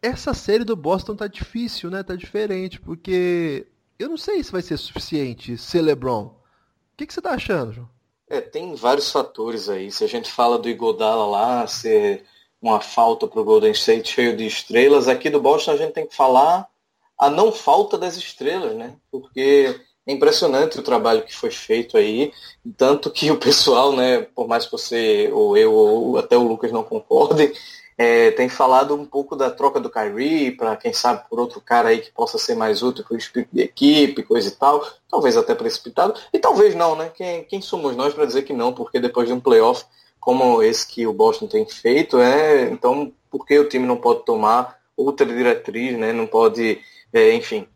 [0.01, 2.03] Essa série do Boston tá difícil, né?
[2.03, 3.66] Tá diferente, porque
[3.99, 6.27] eu não sei se vai ser suficiente ser LeBron.
[6.27, 7.88] O que, que você tá achando, João?
[8.29, 9.90] É, tem vários fatores aí.
[9.90, 12.25] Se a gente fala do Igodala lá, ser
[12.61, 16.16] uma falta pro Golden State cheio de estrelas, aqui do Boston a gente tem que
[16.16, 16.69] falar
[17.19, 18.97] a não falta das estrelas, né?
[19.11, 22.33] Porque é impressionante o trabalho que foi feito aí,
[22.77, 26.71] tanto que o pessoal, né, por mais que você, ou eu, ou até o Lucas
[26.71, 27.53] não concordem,
[27.99, 31.88] é, tem falado um pouco da troca do Kyrie, para quem sabe por outro cara
[31.88, 35.37] aí que possa ser mais útil para o espírito de equipe, coisa e tal, talvez
[35.37, 37.11] até precipitado, e talvez não, né?
[37.14, 39.85] Quem, quem somos nós para dizer que não, porque depois de um playoff
[40.21, 44.25] como esse que o Boston tem feito, é, então por que o time não pode
[44.25, 46.12] tomar outra diretriz, né?
[46.12, 46.81] Não pode,
[47.12, 47.66] é, enfim,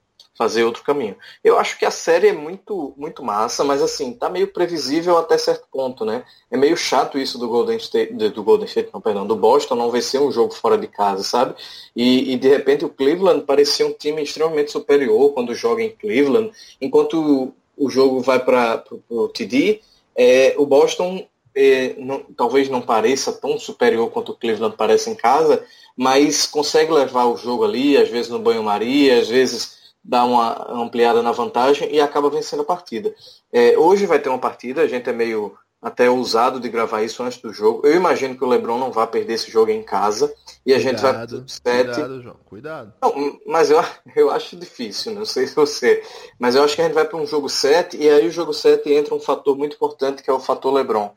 [0.40, 1.14] fazer outro caminho.
[1.44, 5.36] Eu acho que a série é muito, muito massa, mas assim, tá meio previsível até
[5.36, 6.24] certo ponto, né?
[6.50, 9.90] É meio chato isso do Golden State, do Golden State, não, perdão, do Boston não
[9.90, 11.54] vencer um jogo fora de casa, sabe?
[11.94, 16.50] E, e de repente o Cleveland parecia um time extremamente superior quando joga em Cleveland,
[16.80, 19.82] enquanto o jogo vai para o TD,
[20.16, 25.14] é, o Boston é, não, talvez não pareça tão superior quanto o Cleveland parece em
[25.14, 25.62] casa,
[25.94, 31.22] mas consegue levar o jogo ali, às vezes no banho-maria, às vezes dá uma ampliada
[31.22, 33.14] na vantagem e acaba vencendo a partida.
[33.52, 37.22] É, hoje vai ter uma partida, a gente é meio até ousado de gravar isso
[37.22, 37.86] antes do jogo.
[37.86, 40.32] Eu imagino que o LeBron não vai perder esse jogo em casa
[40.64, 41.94] e a cuidado, gente vai pro sete.
[41.94, 42.94] Cuidado, João, cuidado.
[43.00, 43.82] Não, mas eu,
[44.14, 46.02] eu acho difícil, não sei se você,
[46.38, 48.52] mas eu acho que a gente vai para um jogo 7 e aí o jogo
[48.52, 51.14] 7 entra um fator muito importante que é o fator LeBron.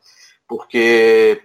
[0.48, 1.42] Porque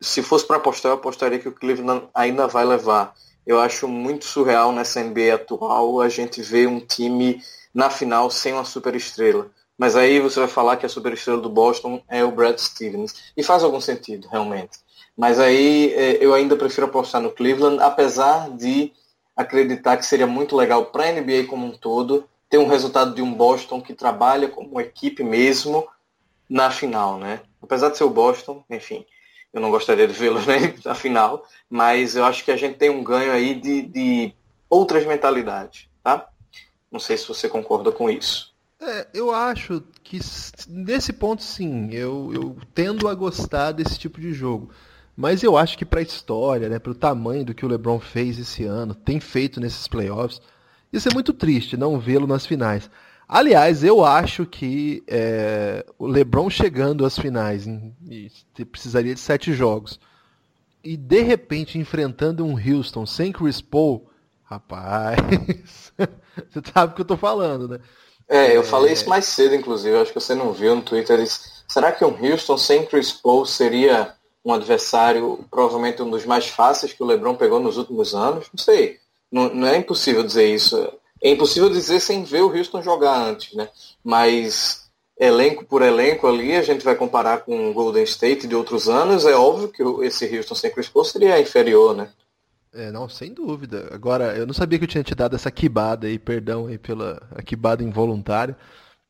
[0.00, 3.14] se fosse para apostar, eu apostaria que o Cleveland ainda vai levar
[3.46, 8.52] eu acho muito surreal nessa NBA atual a gente ver um time na final sem
[8.52, 9.50] uma superestrela.
[9.78, 13.32] Mas aí você vai falar que a superestrela do Boston é o Brad Stevens.
[13.36, 14.78] E faz algum sentido, realmente.
[15.16, 18.92] Mas aí é, eu ainda prefiro apostar no Cleveland, apesar de
[19.36, 23.22] acreditar que seria muito legal para a NBA como um todo ter um resultado de
[23.22, 25.86] um Boston que trabalha como equipe mesmo
[26.48, 27.40] na final, né?
[27.60, 29.04] Apesar de ser o Boston, enfim,
[29.56, 32.90] eu não gostaria de vê-lo né, na final, mas eu acho que a gente tem
[32.90, 34.34] um ganho aí de, de
[34.68, 36.28] outras mentalidades, tá?
[36.92, 38.54] Não sei se você concorda com isso.
[38.78, 40.20] É, eu acho que
[40.68, 44.70] nesse ponto sim, eu, eu tendo a gostar desse tipo de jogo.
[45.16, 47.98] Mas eu acho que para a história, né, para o tamanho do que o LeBron
[47.98, 50.38] fez esse ano, tem feito nesses playoffs,
[50.92, 52.90] isso é muito triste não vê-lo nas finais.
[53.28, 57.92] Aliás, eu acho que é, o LeBron chegando às finais em,
[58.70, 59.98] precisaria de sete jogos
[60.84, 64.08] e de repente enfrentando um Houston sem Chris Paul,
[64.44, 65.16] rapaz,
[66.48, 67.80] você sabe o que eu tô falando, né?
[68.28, 68.64] É, eu é...
[68.64, 71.18] falei isso mais cedo, inclusive, acho que você não viu no Twitter.
[71.18, 76.46] Disse, será que um Houston sem Chris Paul seria um adversário, provavelmente um dos mais
[76.46, 78.46] fáceis que o LeBron pegou nos últimos anos?
[78.52, 78.98] Não sei,
[79.30, 80.76] não, não é impossível dizer isso.
[81.22, 83.68] É impossível dizer sem ver o Houston jogar antes, né?
[84.04, 84.86] Mas
[85.18, 89.24] elenco por elenco ali, a gente vai comparar com o Golden State de outros anos,
[89.24, 92.08] é óbvio que esse Houston sem Chris Paul seria inferior, né?
[92.74, 93.88] É, não, sem dúvida.
[93.90, 97.22] Agora, eu não sabia que eu tinha te dado essa quibada aí, perdão aí pela
[97.46, 98.54] quibada involuntária.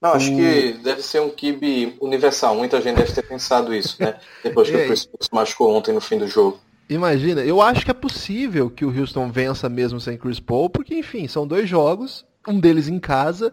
[0.01, 0.37] Não, acho o...
[0.37, 2.55] que deve ser um kibe universal.
[2.55, 4.21] Muita gente deve ter pensado isso, né?
[4.45, 6.61] Depois que o Chris Paul se machucou ontem no fim do jogo.
[6.89, 10.95] Imagina, eu acho que é possível que o Houston vença mesmo sem Chris Paul, porque,
[10.95, 13.53] enfim, são dois jogos, um deles em casa,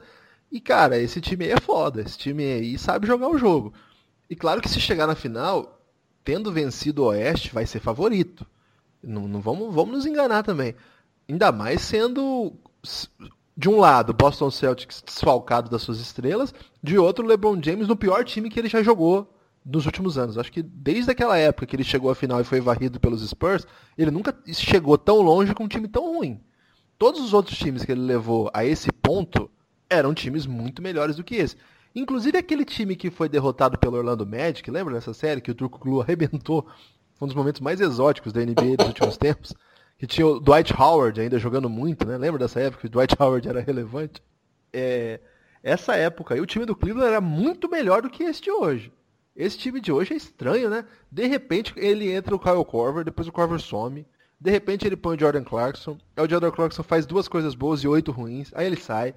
[0.51, 3.73] e, cara, esse time aí é foda, esse time aí sabe jogar o jogo.
[4.29, 5.81] E claro que se chegar na final,
[6.23, 8.45] tendo vencido o Oeste, vai ser favorito.
[9.01, 10.75] Não, não vamos, vamos nos enganar também.
[11.27, 12.53] Ainda mais sendo,
[13.57, 18.23] de um lado, Boston Celtics desfalcado das suas estrelas, de outro, LeBron James no pior
[18.23, 19.33] time que ele já jogou
[19.65, 20.37] nos últimos anos.
[20.37, 23.65] Acho que desde aquela época que ele chegou à final e foi varrido pelos Spurs,
[23.97, 26.41] ele nunca chegou tão longe com um time tão ruim.
[26.97, 29.49] Todos os outros times que ele levou a esse ponto
[29.89, 31.57] eram times muito melhores do que esse.
[31.95, 35.79] Inclusive aquele time que foi derrotado pelo Orlando Magic, lembra dessa série que o Turco
[35.79, 36.67] Glu arrebentou?
[37.15, 39.53] Foi um dos momentos mais exóticos da NBA dos últimos tempos.
[39.97, 42.17] Que tinha o Dwight Howard ainda jogando muito, né?
[42.17, 44.21] Lembra dessa época que o Dwight Howard era relevante?
[44.73, 45.19] É,
[45.61, 48.91] essa época aí, o time do Cleveland era muito melhor do que este hoje.
[49.35, 50.85] Esse time de hoje é estranho, né?
[51.11, 54.05] De repente ele entra o Kyle Korver, depois o Korver some.
[54.39, 55.97] De repente ele põe o Jordan Clarkson.
[56.15, 58.51] Aí o Jordan Clarkson faz duas coisas boas e oito ruins.
[58.53, 59.15] Aí ele sai.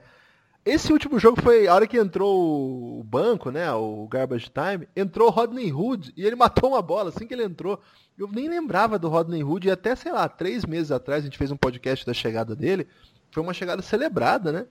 [0.65, 3.71] Esse último jogo foi a hora que entrou o banco, né?
[3.73, 4.89] O Garbage Time.
[4.97, 7.81] Entrou o Rodney Hood e ele matou uma bola assim que ele entrou.
[8.19, 11.39] Eu nem lembrava do Rodney Hood e até, sei lá, três meses atrás a gente
[11.39, 12.89] fez um podcast da chegada dele.
[13.31, 14.67] Foi uma chegada celebrada, né?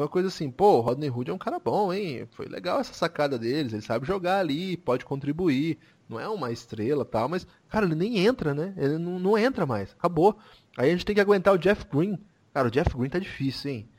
[0.00, 2.26] Foi uma coisa assim, pô, o Rodney Hood é um cara bom, hein?
[2.30, 5.78] Foi legal essa sacada deles, ele sabe jogar ali, pode contribuir.
[6.08, 8.72] Não é uma estrela tal, mas, cara, ele nem entra, né?
[8.78, 10.38] Ele não, não entra mais, acabou.
[10.78, 12.18] Aí a gente tem que aguentar o Jeff Green.
[12.54, 13.90] Cara, o Jeff Green tá difícil, hein?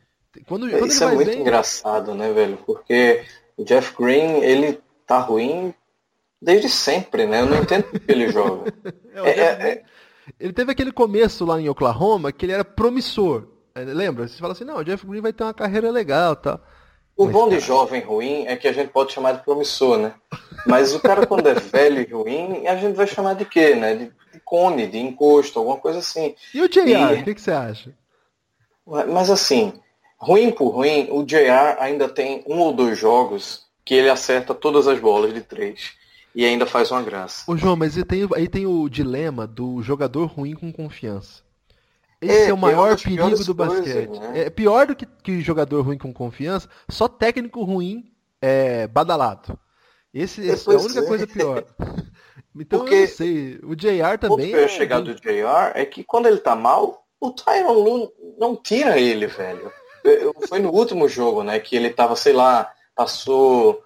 [0.47, 1.41] Quando, quando Isso é muito bem...
[1.41, 2.57] engraçado, né, velho?
[2.65, 3.23] Porque
[3.55, 5.71] o Jeff Green, ele tá ruim
[6.41, 7.41] desde sempre, né?
[7.41, 8.73] Eu não entendo porque ele joga.
[9.13, 9.83] é, é, é...
[10.39, 13.50] Ele teve aquele começo lá em Oklahoma que ele era promissor.
[13.73, 14.27] É, lembra?
[14.27, 16.60] Você fala assim, não, o Jeff Green vai ter uma carreira legal tal.
[17.15, 20.13] O bom de jovem ruim é que a gente pode chamar de promissor, né?
[20.65, 23.95] Mas o cara quando é velho e ruim, a gente vai chamar de quê, né?
[23.95, 26.36] De, de cone, de encosto, alguma coisa assim.
[26.53, 27.21] E o JR, e...
[27.21, 27.93] o que, que você acha?
[28.86, 29.73] Mas assim,
[30.17, 34.88] ruim por ruim, o JR ainda tem um ou dois jogos que ele acerta todas
[34.88, 35.91] as bolas de três.
[36.34, 37.43] E ainda faz uma graça.
[37.45, 41.43] Ô João, mas aí tem, aí tem o dilema do jogador ruim com confiança.
[42.21, 44.07] Esse é, é o maior perigo do basquete.
[44.07, 44.41] Coisas, né?
[44.41, 49.57] É pior do que, que jogador ruim com confiança, só técnico ruim é badalado.
[50.13, 51.07] Esse, essa é a única é.
[51.07, 51.65] coisa pior.
[52.55, 53.60] então Porque eu não sei.
[53.63, 54.47] O JR também.
[54.47, 57.31] O que eu ia é chegar do JR é que quando ele tá mal, o
[57.31, 59.71] Tyron Lu não tira ele, velho.
[60.47, 61.60] Foi no último jogo, né?
[61.60, 63.81] Que ele tava, sei lá, passou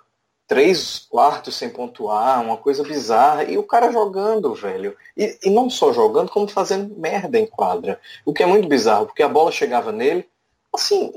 [0.48, 4.96] três quartos sem pontuar, uma coisa bizarra, e o cara jogando, velho.
[5.18, 8.00] E, e, não só jogando, como fazendo merda em quadra.
[8.24, 10.28] O que é muito bizarro, porque a bola chegava nele.
[10.74, 11.12] Assim,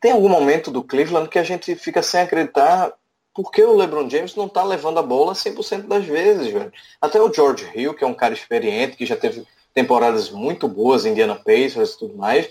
[0.00, 2.92] tem algum momento do Cleveland que a gente fica sem acreditar
[3.36, 6.72] porque o LeBron James não tá levando a bola 100% das vezes, velho.
[6.98, 11.04] Até o George Hill, que é um cara experiente, que já teve temporadas muito boas
[11.04, 12.48] Indiana Pacers e tudo mais,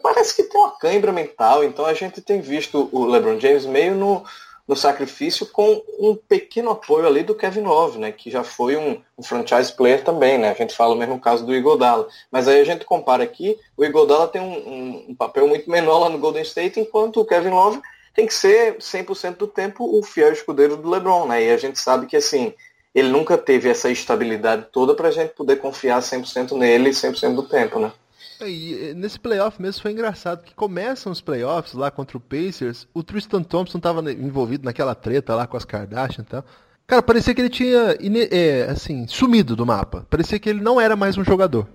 [0.00, 1.64] parece que tem uma cãibra mental.
[1.64, 4.24] Então a gente tem visto o LeBron James meio no,
[4.66, 9.00] no sacrifício com um pequeno apoio ali do Kevin Love, né, que já foi um,
[9.16, 12.60] um, franchise player também, né, a gente fala o mesmo caso do Igodala, mas aí
[12.60, 16.18] a gente compara aqui, o Igodala tem um, um, um, papel muito menor lá no
[16.18, 17.80] Golden State, enquanto o Kevin Love
[18.14, 21.78] tem que ser 100% do tempo o fiel escudeiro do LeBron, né, e a gente
[21.78, 22.52] sabe que assim,
[22.92, 27.42] ele nunca teve essa estabilidade toda para a gente poder confiar 100% nele 100% do
[27.44, 27.92] tempo, né.
[28.40, 33.02] E nesse playoff mesmo foi engraçado que começam os playoffs lá contra o Pacers, o
[33.02, 36.44] Tristan Thompson estava envolvido naquela treta lá com as Kardashian e tal.
[36.86, 37.96] Cara, parecia que ele tinha
[38.30, 40.06] é, assim, sumido do mapa.
[40.08, 41.66] Parecia que ele não era mais um jogador.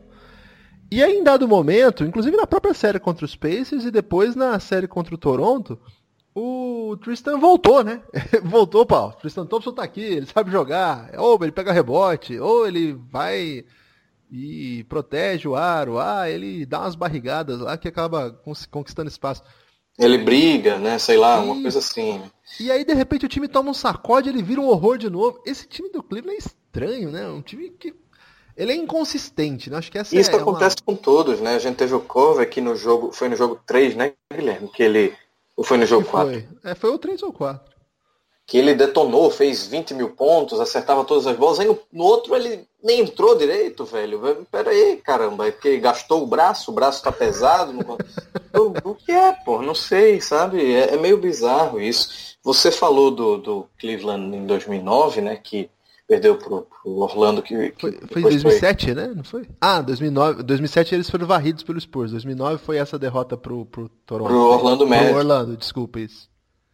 [0.90, 4.60] E aí, em dado momento, inclusive na própria série contra os Pacers e depois na
[4.60, 5.80] série contra o Toronto,
[6.34, 8.02] o Tristan voltou, né?
[8.44, 9.12] voltou, pau.
[9.14, 11.12] Tristan Thompson tá aqui, ele sabe jogar.
[11.18, 13.66] Ou ele pega rebote, ou ele vai
[14.32, 18.32] e protege o aro, ah, ele dá umas barrigadas lá que acaba
[18.72, 19.44] conquistando espaço.
[20.00, 20.98] Ele briga, né?
[20.98, 21.44] Sei lá, e...
[21.44, 22.22] uma coisa assim.
[22.60, 25.42] E aí, de repente, o time toma um sacode, ele vira um horror de novo.
[25.46, 27.28] Esse time do Cleveland é estranho, né?
[27.28, 27.94] Um time que.
[28.56, 29.78] Ele é inconsistente, né?
[29.78, 30.96] Acho que essa Isso é acontece uma...
[30.96, 31.56] com todos, né?
[31.56, 33.12] A gente teve o Cove aqui no jogo.
[33.12, 34.70] Foi no jogo 3, né, Guilherme?
[34.70, 35.14] Que ele.
[35.58, 36.32] Ou foi no jogo 4?
[36.32, 36.48] Foi.
[36.64, 37.71] É, foi o 3 ou 4
[38.52, 42.36] que ele detonou, fez 20 mil pontos, acertava todas as bolas, aí no, no outro
[42.36, 44.46] ele nem entrou direito, velho.
[44.52, 47.72] Pera aí, caramba, é porque gastou o braço, o braço tá pesado.
[48.54, 49.62] o, o que é, pô?
[49.62, 50.70] Não sei, sabe?
[50.70, 52.36] É, é, meio bizarro isso.
[52.44, 55.70] Você falou do, do Cleveland em 2009, né, que
[56.06, 58.94] perdeu pro, pro Orlando que, que foi, foi em 2007, foi...
[58.96, 59.14] né?
[59.16, 59.48] Não foi?
[59.62, 62.12] Ah, 2009, 2007 eles foram varridos pelos Spurs.
[62.12, 64.28] 2009 foi essa derrota pro pro Toronto.
[64.28, 65.08] Pro Orlando Magic.
[65.08, 66.31] Pro Orlando, desculpa isso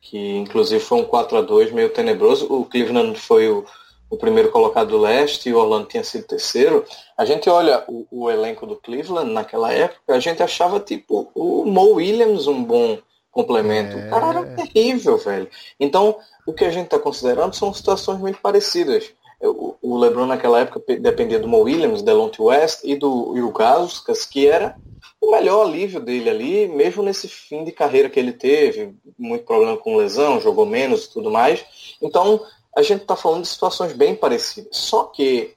[0.09, 2.47] que inclusive foi um 4 a 2 meio tenebroso.
[2.49, 3.65] O Cleveland foi o,
[4.09, 6.85] o primeiro colocado do leste e o Orlando tinha sido terceiro.
[7.17, 11.65] A gente olha o, o, elenco do Cleveland naquela época, a gente achava tipo o
[11.65, 12.97] Mo Williams um bom
[13.31, 13.97] complemento.
[13.97, 14.07] É...
[14.07, 15.49] O cara era terrível, velho.
[15.77, 19.11] Então, o que a gente está considerando são situações muito parecidas.
[19.41, 24.47] O, o LeBron naquela época dependia do Mo Williams, Delonte West e do Ilgauskas, que
[24.47, 24.75] era
[25.21, 29.77] o melhor alívio dele ali, mesmo nesse fim de carreira que ele teve, muito problema
[29.77, 31.65] com lesão, jogou menos e tudo mais.
[32.01, 32.43] Então,
[32.75, 34.77] a gente está falando de situações bem parecidas.
[34.77, 35.55] Só que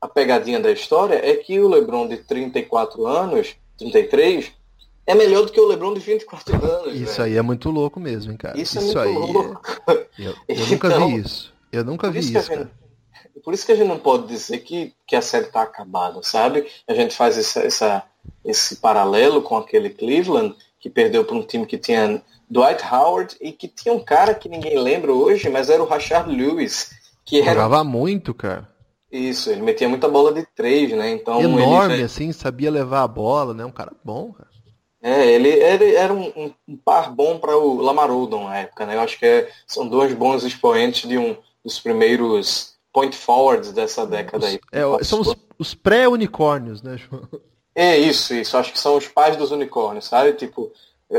[0.00, 4.52] a pegadinha da história é que o LeBron de 34 anos, 33,
[5.06, 6.94] é melhor do que o LeBron de 24 anos.
[6.94, 8.58] Isso aí é muito louco mesmo, cara.
[8.58, 9.60] Isso, isso é muito aí louco.
[10.18, 11.54] Eu, eu nunca então, vi isso.
[11.70, 12.38] Eu nunca vi isso.
[12.38, 12.70] isso gente,
[13.44, 16.66] por isso que a gente não pode dizer que, que a série está acabada, sabe?
[16.88, 18.02] A gente faz essa, essa
[18.44, 23.52] esse paralelo com aquele Cleveland que perdeu para um time que tinha Dwight Howard e
[23.52, 26.90] que tinha um cara que ninguém lembra hoje, mas era o Rashard Lewis,
[27.24, 27.52] que era...
[27.52, 28.68] jogava muito, cara.
[29.10, 31.10] Isso, ele metia muita bola de três, né?
[31.10, 32.02] Então enorme ele...
[32.02, 33.64] assim, sabia levar a bola, né?
[33.64, 34.50] Um cara bom, cara.
[35.02, 38.96] É, ele era, era um, um, par bom para o Lamar Odom na época, né?
[38.96, 44.04] Eu acho que é, são dois bons expoentes de um dos primeiros point forwards dessa
[44.04, 44.60] década os, aí.
[44.72, 47.28] É, são os, os pré-unicórnios, né, João?
[47.76, 48.56] É isso, isso.
[48.56, 50.32] Acho que são os pais dos unicórnios, sabe?
[50.32, 50.72] Tipo,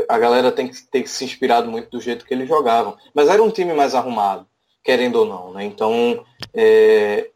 [0.08, 2.96] a galera tem que ter se inspirado muito do jeito que eles jogavam.
[3.14, 4.44] Mas era um time mais arrumado,
[4.82, 5.64] querendo ou não, né?
[5.64, 7.30] Então, é...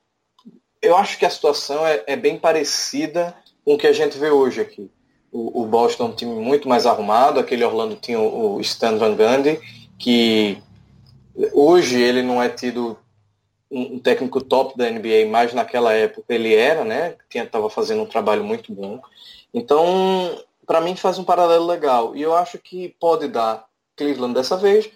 [0.82, 3.32] eu acho que a situação é, é, bem parecida
[3.64, 4.90] com o que a gente vê hoje aqui.
[5.30, 8.98] O, o, Boston é um time muito mais arrumado, aquele Orlando tinha o, o Stan
[8.98, 9.60] Van Gundy,
[9.98, 10.58] que
[11.52, 12.98] hoje ele não é tido
[13.72, 17.16] um, técnico top da NBA, mas naquela época ele era, né?
[17.34, 19.00] Estava fazendo um trabalho muito bom.
[19.52, 22.14] Então, para mim faz um paralelo legal.
[22.14, 24.90] E eu acho que pode dar Cleveland dessa vez,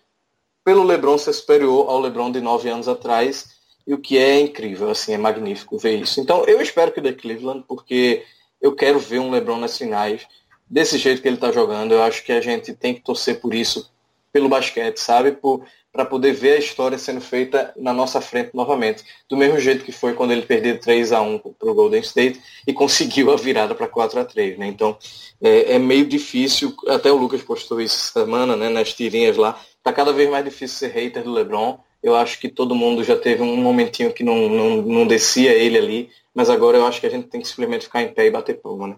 [0.63, 4.91] pelo LeBron ser superior ao LeBron de nove anos atrás, e o que é incrível,
[4.91, 6.21] assim, é magnífico ver isso.
[6.21, 8.25] Então, eu espero que dê Cleveland, porque
[8.61, 10.27] eu quero ver um LeBron nas finais
[10.69, 11.93] desse jeito que ele está jogando.
[11.93, 13.91] Eu acho que a gente tem que torcer por isso,
[14.33, 15.33] pelo basquete, sabe?
[15.33, 15.65] Por,
[15.97, 19.03] para poder ver a história sendo feita na nossa frente novamente.
[19.29, 22.39] Do mesmo jeito que foi quando ele perdeu 3 a 1 para o Golden State
[22.67, 24.67] e conseguiu a virada para 4 a 3 né?
[24.67, 24.99] Então
[25.41, 29.91] é, é, meio difícil, até o Lucas postou isso semana, né, nas tirinhas lá, tá
[29.93, 31.79] cada vez mais difícil ser hater do LeBron.
[32.03, 35.79] Eu acho que todo mundo já teve um momentinho que não, não, não descia ele
[35.79, 38.31] ali, mas agora eu acho que a gente tem que simplesmente ficar em pé e
[38.31, 38.97] bater palma, né?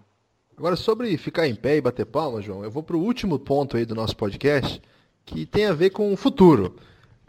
[0.57, 3.77] Agora, sobre ficar em pé e bater palma, João, eu vou para o último ponto
[3.77, 4.81] aí do nosso podcast,
[5.29, 6.75] que tem a ver com o futuro.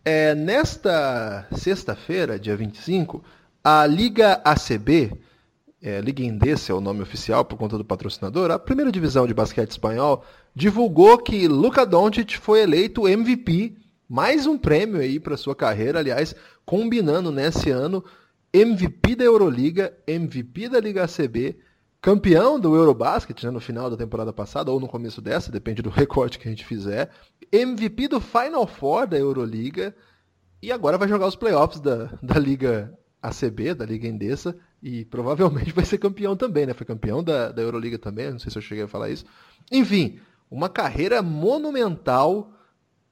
[0.02, 3.22] É, nesta sexta-feira, dia 25,
[3.62, 5.12] a Liga ACB,
[5.82, 9.34] é, Liga Endesa é o nome oficial por conta do patrocinador, a primeira divisão de
[9.34, 13.76] basquete espanhol, divulgou que Luka Doncic foi eleito MVP,
[14.08, 16.34] mais um prêmio aí para sua carreira, aliás,
[16.64, 18.02] combinando nesse ano
[18.50, 21.58] MVP da Euroliga, MVP da Liga ACB,
[22.00, 25.90] campeão do Eurobasket né, no final da temporada passada ou no começo dessa, depende do
[25.90, 27.10] recorte que a gente fizer,
[27.52, 29.94] MVP do Final Four da Euroliga
[30.62, 35.72] e agora vai jogar os playoffs da, da Liga ACB, da Liga Endesa, e provavelmente
[35.74, 36.74] vai ser campeão também, né?
[36.74, 39.24] Foi campeão da, da Euroliga também, não sei se eu cheguei a falar isso.
[39.70, 40.18] Enfim,
[40.50, 42.52] uma carreira monumental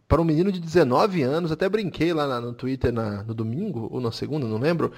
[0.06, 4.00] para um menino de 19 anos, até brinquei lá no Twitter na, no domingo, ou
[4.00, 4.92] na segunda, não lembro,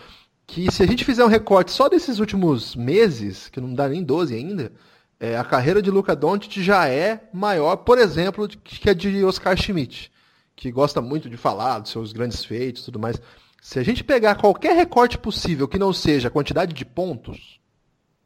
[0.51, 4.03] que se a gente fizer um recorte só desses últimos meses, que não dá nem
[4.03, 4.73] 12 ainda,
[5.21, 9.57] é, a carreira de Luca Doncic já é maior, por exemplo, que a de Oscar
[9.57, 10.11] Schmidt,
[10.57, 13.21] que gosta muito de falar dos seus grandes feitos e tudo mais.
[13.63, 17.61] Se a gente pegar qualquer recorte possível que não seja a quantidade de pontos,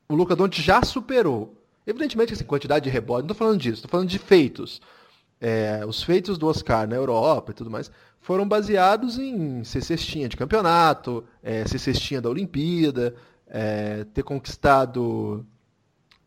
[0.08, 1.62] o Luca Doncic já superou.
[1.86, 4.80] Evidentemente, assim, quantidade de rebote, não estou falando disso, estou falando de feitos.
[5.38, 7.90] É, os feitos do Oscar na Europa e tudo mais
[8.24, 13.14] foram baseados em ser cestinha de campeonato, é, ser cestinha da Olimpíada,
[13.46, 15.44] é, ter conquistado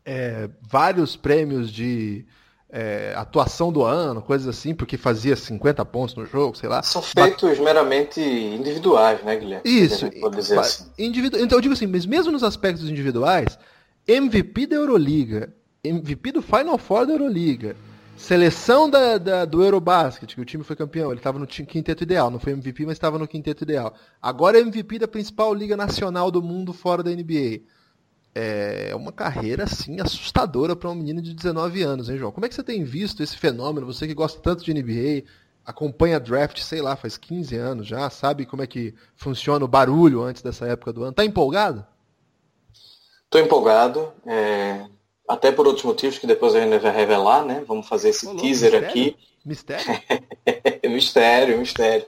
[0.04, 2.24] é, vários prêmios de
[2.70, 6.84] é, atuação do ano, coisas assim, porque fazia 50 pontos no jogo, sei lá.
[6.84, 9.68] São feitos meramente individuais, né, Guilherme?
[9.68, 10.08] Isso.
[10.60, 10.86] Assim.
[10.96, 11.36] Individu...
[11.36, 13.58] Então eu digo assim, mas mesmo nos aspectos individuais,
[14.06, 17.74] MVP da Euroliga, MVP do Final Four da Euroliga,
[18.18, 21.10] Seleção da, da, do Eurobasket, que o time foi campeão.
[21.10, 22.30] Ele estava no quinteto ideal.
[22.30, 23.94] Não foi MVP, mas estava no quinteto ideal.
[24.20, 27.60] Agora é MVP da principal liga nacional do mundo fora da NBA.
[28.34, 32.32] É uma carreira, assim, assustadora para um menino de 19 anos, hein, João?
[32.32, 33.86] Como é que você tem visto esse fenômeno?
[33.86, 35.24] Você que gosta tanto de NBA,
[35.64, 40.22] acompanha draft, sei lá, faz 15 anos já, sabe como é que funciona o barulho
[40.22, 41.12] antes dessa época do ano.
[41.12, 41.86] Tá empolgado?
[43.30, 44.12] Tô empolgado.
[44.26, 44.86] É
[45.28, 47.62] até por outros motivos que depois a gente vai revelar, né?
[47.66, 48.88] Vamos fazer esse Olá, teaser mistério?
[48.88, 49.16] aqui.
[49.44, 50.00] Mistério?
[50.90, 52.06] mistério, mistério.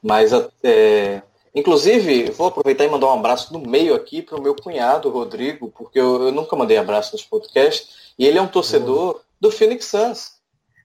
[0.00, 0.30] Mas,
[0.62, 1.20] é,
[1.54, 5.72] inclusive, vou aproveitar e mandar um abraço no meio aqui para o meu cunhado, Rodrigo,
[5.76, 9.20] porque eu, eu, nunca mandei abraço nos podcasts, e ele é um torcedor oh.
[9.40, 10.40] do Phoenix Suns.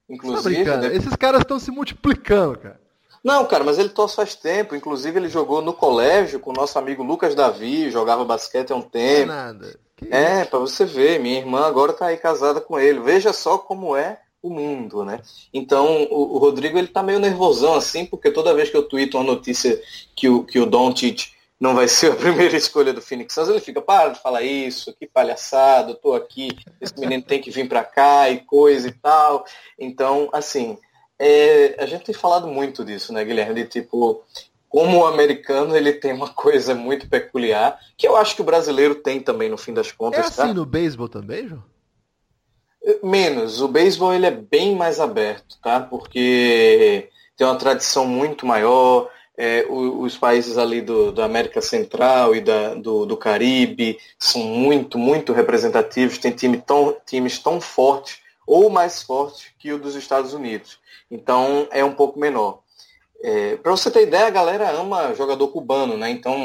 [0.10, 0.65] Inclusive.
[0.65, 2.80] Tá Esses caras estão se multiplicando, cara.
[3.24, 4.76] Não, cara, mas ele torce faz tempo.
[4.76, 8.84] Inclusive, ele jogou no colégio com o nosso amigo Lucas Davi, jogava basquete há um
[8.84, 9.28] tempo.
[9.28, 9.85] Não é nada.
[9.98, 13.00] Que é, para você ver, minha irmã agora está aí casada com ele.
[13.00, 15.22] Veja só como é o mundo, né?
[15.54, 19.18] Então, o, o, Rodrigo ele tá meio nervosão assim, porque toda vez que eu tuito
[19.18, 19.82] uma notícia
[20.16, 23.60] que o que o Doncic não vai ser a primeira escolha do Phoenix Suns, ele
[23.60, 27.68] fica, para de falar isso, que palhaçada, eu tô aqui, esse menino tem que vir
[27.68, 29.46] para cá e coisa e tal.
[29.80, 30.78] Então, assim,
[31.18, 33.64] é, a gente tem falado muito disso, né, Guilherme?
[33.64, 34.24] De tipo,
[34.69, 38.95] como o americano ele tem uma coisa muito peculiar, que eu acho que o brasileiro
[38.95, 40.19] tem também no fim das contas.
[40.19, 40.54] É assim tá?
[40.54, 41.63] no beisebol também, João?
[43.01, 43.62] Menos.
[43.62, 45.80] O beisebol ele é bem mais aberto, tá?
[45.80, 49.10] Porque tem uma tradição muito maior.
[49.38, 54.97] É, os, países ali do, da América Central e da, do, do Caribe são muito,
[54.97, 56.17] muito representativos.
[56.17, 60.80] Tem time tão, times tão fortes ou mais fortes que o dos Estados Unidos.
[61.10, 62.60] Então é um pouco menor.
[63.28, 66.12] É, para você ter ideia, a galera ama jogador cubano, né?
[66.12, 66.38] Então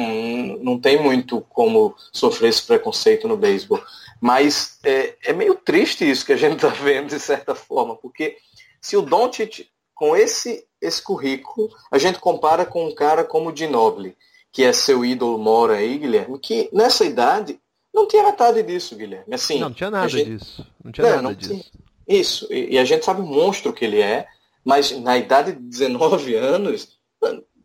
[0.62, 3.82] não tem muito como sofrer esse preconceito no beisebol.
[4.18, 8.38] Mas é, é meio triste isso que a gente está vendo, de certa forma, porque
[8.80, 13.54] se o Doncic, com esse, esse currículo, a gente compara com um cara como o
[13.56, 14.16] Ginobili,
[14.50, 17.60] que é seu ídolo mora aí, Guilherme, que nessa idade
[17.92, 19.34] não tinha metade disso, Guilherme.
[19.34, 20.30] Assim, não, não tinha nada gente...
[20.30, 20.66] disso.
[20.82, 21.50] Não tinha é, nada não disso.
[21.50, 22.20] Tinha...
[22.20, 24.26] Isso, e, e a gente sabe o monstro que ele é,
[24.64, 26.98] mas na idade de 19 anos,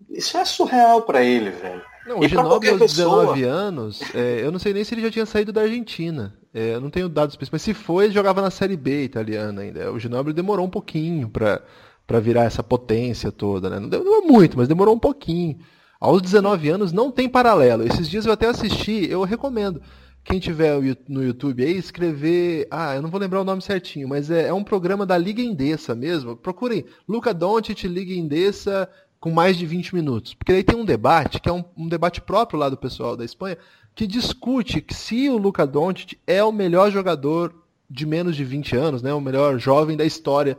[0.10, 1.82] isso é surreal para ele, velho.
[2.08, 5.26] Não, o Ginóbili aos 19 anos, é, eu não sei nem se ele já tinha
[5.26, 6.38] saído da Argentina.
[6.54, 9.64] É, eu não tenho dados específicos, mas se foi, ele jogava na Série B italiana
[9.64, 9.92] ainda.
[9.92, 11.62] O Ginóbili demorou um pouquinho para
[12.06, 13.80] para virar essa potência toda, né?
[13.80, 15.58] Não demorou muito, mas demorou um pouquinho.
[16.00, 17.84] Aos 19 anos não tem paralelo.
[17.84, 19.82] Esses dias eu até assisti, eu recomendo
[20.26, 22.68] quem tiver no YouTube aí, escrever.
[22.72, 25.40] Ah, eu não vou lembrar o nome certinho, mas é, é um programa da Liga
[25.40, 26.36] Endesa mesmo.
[26.36, 30.34] Procurem Luca Doncic, Liga Endesa, com mais de 20 minutos.
[30.34, 33.24] Porque aí tem um debate, que é um, um debate próprio lá do pessoal da
[33.24, 33.56] Espanha,
[33.94, 37.54] que discute que se o Luka Doncic é o melhor jogador
[37.88, 40.58] de menos de 20 anos, né, o melhor jovem da história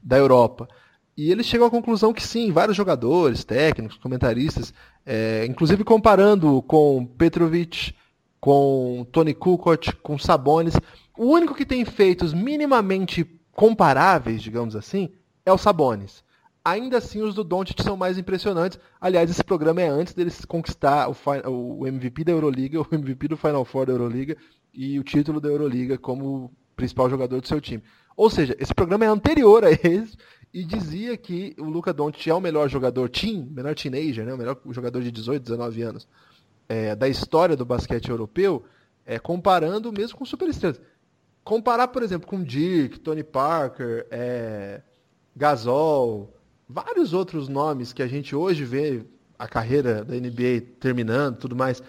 [0.00, 0.68] da Europa.
[1.16, 4.72] E eles chegam à conclusão que sim, vários jogadores, técnicos, comentaristas,
[5.04, 7.92] é, inclusive comparando com Petrovic,
[8.40, 10.74] com Tony Kukoc, com Sabonis,
[11.16, 15.10] o único que tem feitos minimamente comparáveis, digamos assim,
[15.44, 16.22] é o Sabonis.
[16.64, 18.78] Ainda assim, os do Doncic são mais impressionantes.
[19.00, 23.64] Aliás, esse programa é antes deles conquistar o, MVP da Euroliga, o MVP do Final
[23.64, 24.36] Four da Euroliga
[24.72, 27.82] e o título da Euroliga como principal jogador do seu time.
[28.16, 30.16] Ou seja, esse programa é anterior a esse
[30.52, 34.38] e dizia que o Luca Doncic é o melhor jogador teen, melhor teenager, né, o
[34.38, 36.06] melhor jogador de 18, 19 anos
[36.68, 38.64] é, da história do basquete europeu,
[39.06, 40.80] é, comparando mesmo com superestrelas.
[41.42, 44.82] Comparar, por exemplo, com Dirk, Tony Parker, é,
[45.34, 46.34] Gasol,
[46.68, 49.02] vários outros nomes que a gente hoje vê
[49.38, 51.82] a carreira da NBA terminando, tudo mais,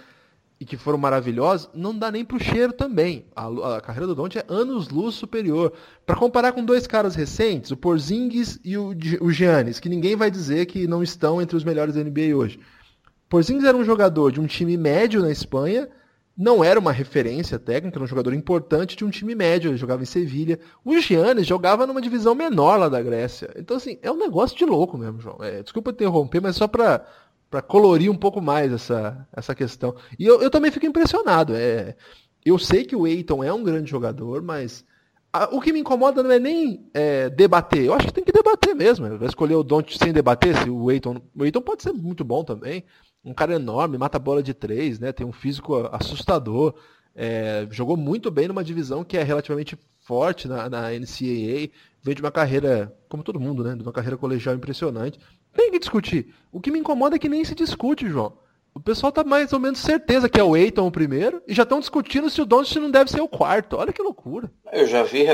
[0.59, 3.25] e que foram maravilhosos, não dá nem pro cheiro também.
[3.35, 5.73] A, a carreira do Don't é anos-luz superior.
[6.05, 10.29] Para comparar com dois caras recentes, o Porzingis e o, o Giannis, que ninguém vai
[10.29, 12.59] dizer que não estão entre os melhores da NBA hoje.
[13.29, 15.87] Porzingis era um jogador de um time médio na Espanha,
[16.35, 20.01] não era uma referência técnica, era um jogador importante de um time médio, ele jogava
[20.01, 20.59] em Sevilha.
[20.83, 23.53] O Giannis jogava numa divisão menor lá da Grécia.
[23.57, 25.37] Então, assim, é um negócio de louco mesmo, João.
[25.41, 27.05] É, desculpa interromper, mas só para
[27.49, 29.95] para colorir um pouco mais essa, essa questão.
[30.17, 31.55] E eu, eu também fico impressionado.
[31.55, 31.95] É,
[32.45, 34.85] eu sei que o Eiton é um grande jogador, mas
[35.33, 37.85] a, o que me incomoda não é nem é, debater.
[37.85, 39.17] Eu acho que tem que debater mesmo.
[39.17, 41.21] Vai escolher o Don't sem debater se o Eiton.
[41.35, 42.83] O Eiton pode ser muito bom também.
[43.23, 45.11] Um cara enorme, mata bola de três, né?
[45.11, 46.73] Tem um físico assustador.
[47.15, 51.69] É, jogou muito bem numa divisão que é relativamente forte na, na NCAA.
[52.01, 53.75] Veio de uma carreira, como todo mundo, né?
[53.75, 55.19] De uma carreira colegial impressionante.
[55.53, 56.33] Tem que discutir.
[56.51, 58.37] O que me incomoda é que nem se discute, João.
[58.73, 61.63] O pessoal tá mais ou menos certeza que é o Eiton o primeiro e já
[61.63, 63.75] estão discutindo se o Doncic não deve ser o quarto.
[63.75, 64.49] Olha que loucura.
[64.71, 65.25] Eu já vi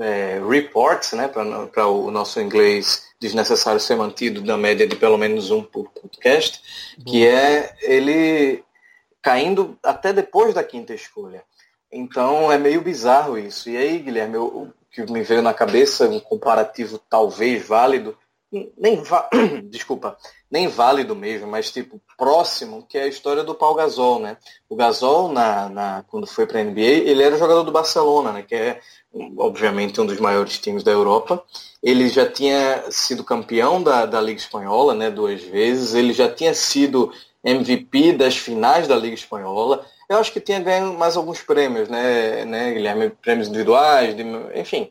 [0.00, 5.50] é, reports, né, para o nosso inglês desnecessário ser mantido na média de pelo menos
[5.50, 6.60] um por podcast,
[7.06, 8.64] que é ele
[9.22, 11.44] caindo até depois da quinta escolha.
[11.92, 13.68] Então é meio bizarro isso.
[13.68, 18.16] E aí, Guilherme, o que me veio na cabeça, um comparativo talvez válido,
[18.50, 19.02] nem
[19.68, 20.16] desculpa,
[20.50, 24.36] nem válido mesmo, mas tipo próximo, que é a história do Paul Gasol, né?
[24.68, 28.42] O Gasol na, na quando foi para a NBA, ele era jogador do Barcelona, né?
[28.42, 28.80] Que é
[29.36, 31.42] obviamente um dos maiores times da Europa.
[31.82, 35.10] Ele já tinha sido campeão da, da Liga Espanhola, né?
[35.10, 35.94] Duas vezes.
[35.94, 37.12] Ele já tinha sido
[37.44, 39.86] MVP das finais da Liga Espanhola.
[40.08, 43.10] Eu acho que tinha ganho mais alguns prêmios, né, né Guilherme?
[43.10, 44.24] Prêmios individuais, de,
[44.54, 44.90] enfim.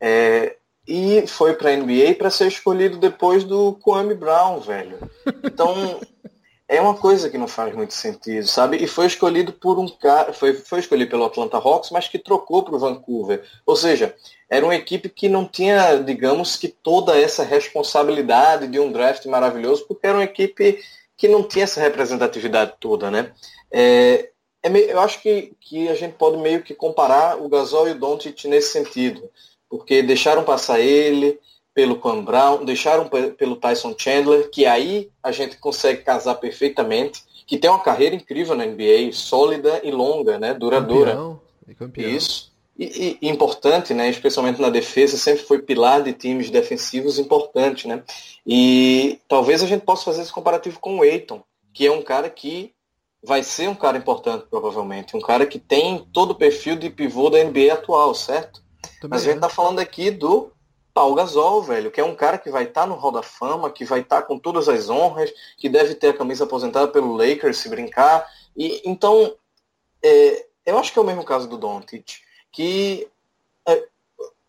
[0.00, 0.56] É,
[0.88, 4.98] e foi para a NBA para ser escolhido depois do Kwame Brown, velho.
[5.44, 6.00] Então,
[6.66, 8.78] é uma coisa que não faz muito sentido, sabe?
[8.82, 12.62] E foi escolhido por um cara, foi, foi escolhido pelo Atlanta Hawks, mas que trocou
[12.62, 13.44] para o Vancouver.
[13.66, 14.16] Ou seja,
[14.48, 19.84] era uma equipe que não tinha, digamos que toda essa responsabilidade de um draft maravilhoso,
[19.86, 20.82] porque era uma equipe
[21.18, 23.30] que não tinha essa representatividade toda, né?
[23.70, 24.30] É,
[24.62, 27.90] é meio, eu acho que, que a gente pode meio que comparar o Gasol e
[27.90, 29.28] o Doncic nesse sentido
[29.68, 31.38] porque deixaram passar ele
[31.74, 37.56] pelo Quan Brown, deixaram pelo Tyson Chandler, que aí a gente consegue casar perfeitamente, que
[37.56, 41.12] tem uma carreira incrível na NBA, sólida e longa, né, duradoura.
[41.12, 42.10] Campeão, e campeão.
[42.10, 42.52] Isso.
[42.76, 48.02] E, e, importante, né, especialmente na defesa, sempre foi pilar de times defensivos importante, né?
[48.46, 51.42] E talvez a gente possa fazer esse comparativo com o Eiton,
[51.72, 52.72] que é um cara que
[53.22, 57.30] vai ser um cara importante provavelmente, um cara que tem todo o perfil de pivô
[57.30, 58.62] da NBA atual, certo?
[59.08, 60.50] Mas a gente tá falando aqui do
[60.92, 63.70] Paul Gasol, velho, que é um cara que vai estar tá no Hall da Fama,
[63.70, 67.16] que vai estar tá com todas as honras, que deve ter a camisa aposentada pelo
[67.16, 68.26] Lakers se brincar.
[68.56, 69.34] E então,
[70.02, 73.08] é, eu acho que é o mesmo caso do Doncic, que
[73.66, 73.86] é,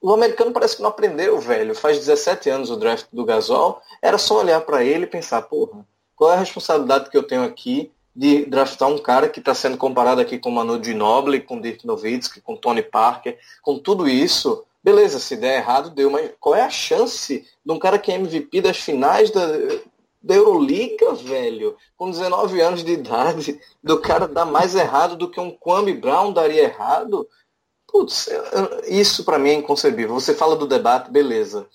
[0.02, 1.76] o americano parece que não aprendeu, velho.
[1.76, 5.86] Faz 17 anos o draft do Gasol, era só olhar para ele e pensar, porra,
[6.16, 9.78] qual é a responsabilidade que eu tenho aqui de draftar um cara que está sendo
[9.78, 14.64] comparado aqui com Manu Ginobili, com Dirk Nowitzki, com Tony Parker, com tudo isso.
[14.84, 18.16] Beleza, se der errado, deu, mas qual é a chance de um cara que é
[18.16, 19.45] MVP das finais da,
[20.22, 25.39] da Euroliga, velho, com 19 anos de idade, do cara dar mais errado do que
[25.39, 27.28] um Kwame Brown daria errado?
[27.88, 28.30] Putz,
[28.88, 30.14] isso para mim é inconcebível.
[30.14, 31.68] Você fala do debate, beleza.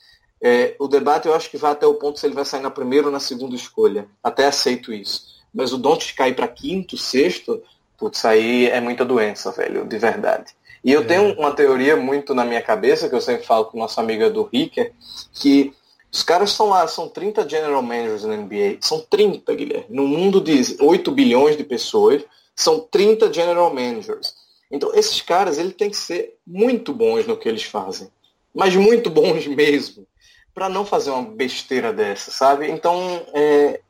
[0.42, 2.70] É, o debate eu acho que vai até o ponto se ele vai sair na
[2.70, 4.08] primeira ou na segunda escolha.
[4.22, 5.34] Até aceito isso.
[5.54, 7.62] Mas o Don't cair para quinto, sexto,
[7.96, 10.52] putz, aí é muita doença, velho, de verdade.
[10.84, 11.04] E eu é.
[11.04, 14.42] tenho uma teoria muito na minha cabeça, que eu sempre falo com nossa amiga do
[14.42, 14.92] Ricker,
[15.32, 15.72] que
[16.12, 18.76] Os caras estão lá, são 30 general managers na NBA.
[18.80, 19.86] São 30, Guilherme.
[19.88, 22.22] No mundo de 8 bilhões de pessoas,
[22.54, 24.34] são 30 general managers.
[24.70, 28.08] Então, esses caras, eles têm que ser muito bons no que eles fazem.
[28.54, 30.06] Mas muito bons mesmo.
[30.54, 32.70] para não fazer uma besteira dessa, sabe?
[32.70, 33.80] Então, é...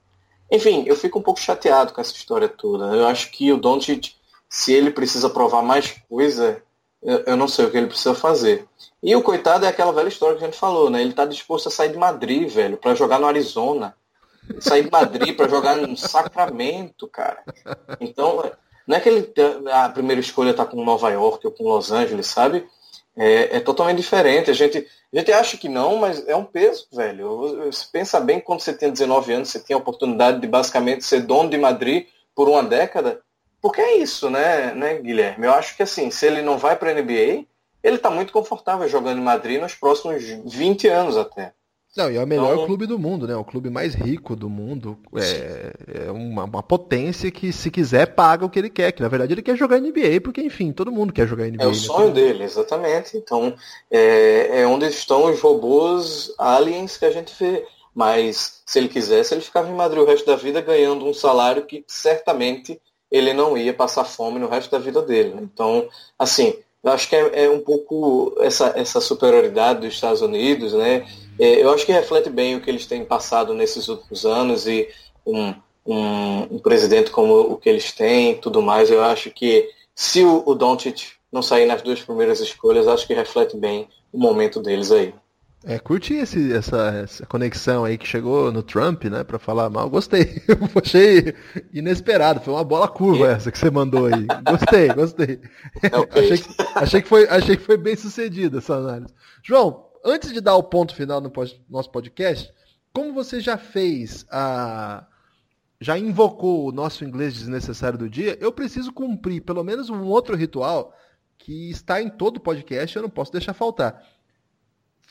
[0.55, 2.95] enfim, eu fico um pouco chateado com essa história toda.
[2.95, 4.15] Eu acho que o Doncic,
[4.49, 6.63] se ele precisa provar mais coisa,
[7.27, 8.67] eu não sei o que ele precisa fazer.
[9.03, 11.03] E o coitado é aquela velha história que a gente falou, né?
[11.03, 13.95] Ele tá disposto a sair de Madrid, velho, para jogar no Arizona.
[14.61, 17.43] Sair de Madrid para jogar no Sacramento, cara.
[18.01, 18.51] Então,
[18.87, 19.33] não é que ele,
[19.73, 22.67] a primeira escolha tá com Nova York ou com Los Angeles, sabe?
[23.17, 24.51] É, é, totalmente diferente.
[24.51, 27.65] A gente, a gente acha que não, mas é um peso, velho.
[27.67, 31.21] Você pensa bem quando você tem 19 anos, você tem a oportunidade de basicamente ser
[31.21, 33.21] dono de Madrid por uma década.
[33.61, 35.47] Porque é isso, né, né Guilherme?
[35.47, 37.47] Eu acho que assim, se ele não vai para a NBA,
[37.83, 41.53] ele está muito confortável jogando em Madrid nos próximos 20 anos até.
[41.97, 43.37] Não, e é o melhor então, clube do mundo, né?
[43.37, 44.99] O clube mais rico do mundo.
[45.15, 48.91] É, é uma, uma, potência que, se quiser, paga o que ele quer.
[48.91, 51.63] Que na verdade ele quer jogar NBA, porque, enfim, todo mundo quer jogar NBA.
[51.63, 51.75] É o né?
[51.77, 53.17] sonho dele, exatamente.
[53.17, 53.55] Então,
[53.89, 57.65] é, é onde estão os robôs aliens que a gente vê.
[57.95, 61.65] Mas, se ele quisesse, ele ficava em Madrid o resto da vida ganhando um salário
[61.65, 65.35] que certamente ele não ia passar fome no resto da vida dele.
[65.35, 65.43] Né?
[65.43, 65.89] Então,
[66.19, 71.07] assim, eu acho que é, é, um pouco essa, essa superioridade dos Estados Unidos, né?
[71.39, 74.89] É, eu acho que reflete bem o que eles têm passado nesses últimos anos e
[75.27, 75.55] um,
[75.87, 78.91] um, um presidente como o que eles têm tudo mais.
[78.91, 83.15] Eu acho que se o, o Doncic não sair nas duas primeiras escolhas, acho que
[83.15, 85.15] reflete bem o momento deles aí.
[85.67, 89.89] É, curti esse, essa, essa conexão aí que chegou no Trump, né, para falar mal.
[89.89, 90.43] Gostei.
[90.47, 91.35] Eu achei
[91.73, 92.41] inesperado.
[92.41, 94.27] Foi uma bola curva essa que você mandou aí.
[94.47, 95.41] Gostei, gostei.
[95.83, 95.89] É
[96.21, 99.15] achei, que, achei, que foi, achei que foi bem sucedida essa análise.
[99.43, 101.33] João, antes de dar o ponto final no
[101.71, 102.53] nosso podcast,
[102.93, 105.07] como você já fez a.
[105.81, 110.37] Já invocou o nosso inglês desnecessário do dia, eu preciso cumprir pelo menos um outro
[110.37, 110.95] ritual
[111.37, 114.03] que está em todo o podcast, eu não posso deixar faltar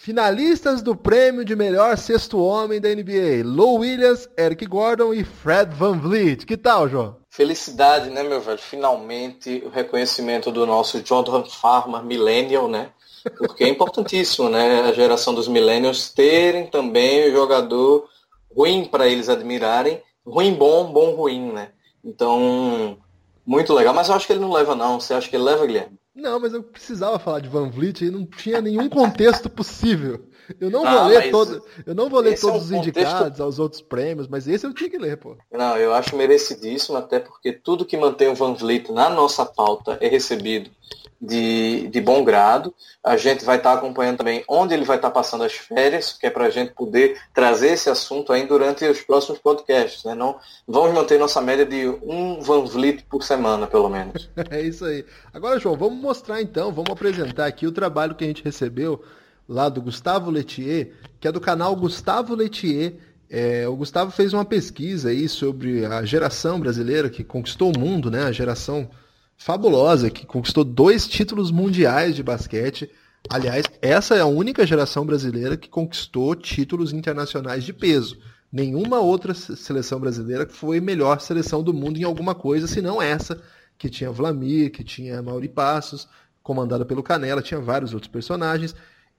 [0.04, 5.74] Finalistas do prêmio de melhor sexto homem da NBA: Lou Williams, Eric Gordon e Fred
[5.74, 6.46] Van Vliet.
[6.46, 7.16] Que tal, João?
[7.30, 8.58] Felicidade, né, meu velho?
[8.58, 12.90] Finalmente o reconhecimento do nosso Jordan Farmer Millennial, né?
[13.38, 14.82] Porque é importantíssimo, né?
[14.82, 18.10] A geração dos Millennials terem também o jogador
[18.54, 20.04] ruim para eles admirarem.
[20.28, 21.70] Ruim bom, bom ruim, né?
[22.04, 22.98] Então,
[23.46, 23.94] muito legal.
[23.94, 25.00] Mas eu acho que ele não leva, não.
[25.00, 25.98] Você acha que ele leva, Guilherme?
[26.16, 30.24] Não, mas eu precisava falar de Van Vliet e não tinha nenhum contexto possível.
[30.60, 33.00] Eu não ah, vou ler todo, eu não vou ler todos é os contexto...
[33.00, 35.38] indicados aos outros prêmios, mas esse eu tinha que ler, pô.
[35.52, 39.98] Não, eu acho merecidíssimo, até porque tudo que mantém o Van Vliet na nossa pauta
[40.02, 40.70] é recebido
[41.24, 42.74] de, de bom grado.
[43.02, 46.30] A gente vai estar acompanhando também onde ele vai estar passando as férias, que é
[46.30, 50.04] para a gente poder trazer esse assunto aí durante os próximos podcasts.
[50.04, 50.14] Né?
[50.14, 50.36] Não,
[50.68, 54.30] vamos manter nossa média de um Van Vliet por semana, pelo menos.
[54.52, 55.06] é isso aí.
[55.34, 59.02] Agora, João, vamos mostrar então, vamos apresentar aqui o trabalho que a gente recebeu
[59.48, 62.96] lá do Gustavo Letier, que é do canal Gustavo Letier.
[63.30, 68.12] É, o Gustavo fez uma pesquisa aí sobre a geração brasileira que conquistou o mundo,
[68.12, 68.24] né?
[68.24, 68.90] A geração
[69.44, 72.90] fabulosa, que conquistou dois títulos mundiais de basquete.
[73.30, 78.18] Aliás, essa é a única geração brasileira que conquistou títulos internacionais de peso.
[78.50, 83.42] Nenhuma outra seleção brasileira foi melhor seleção do mundo em alguma coisa, senão essa,
[83.78, 86.08] que tinha Vlamir, que tinha Mauri Passos,
[86.42, 88.74] comandada pelo Canela, tinha vários outros personagens.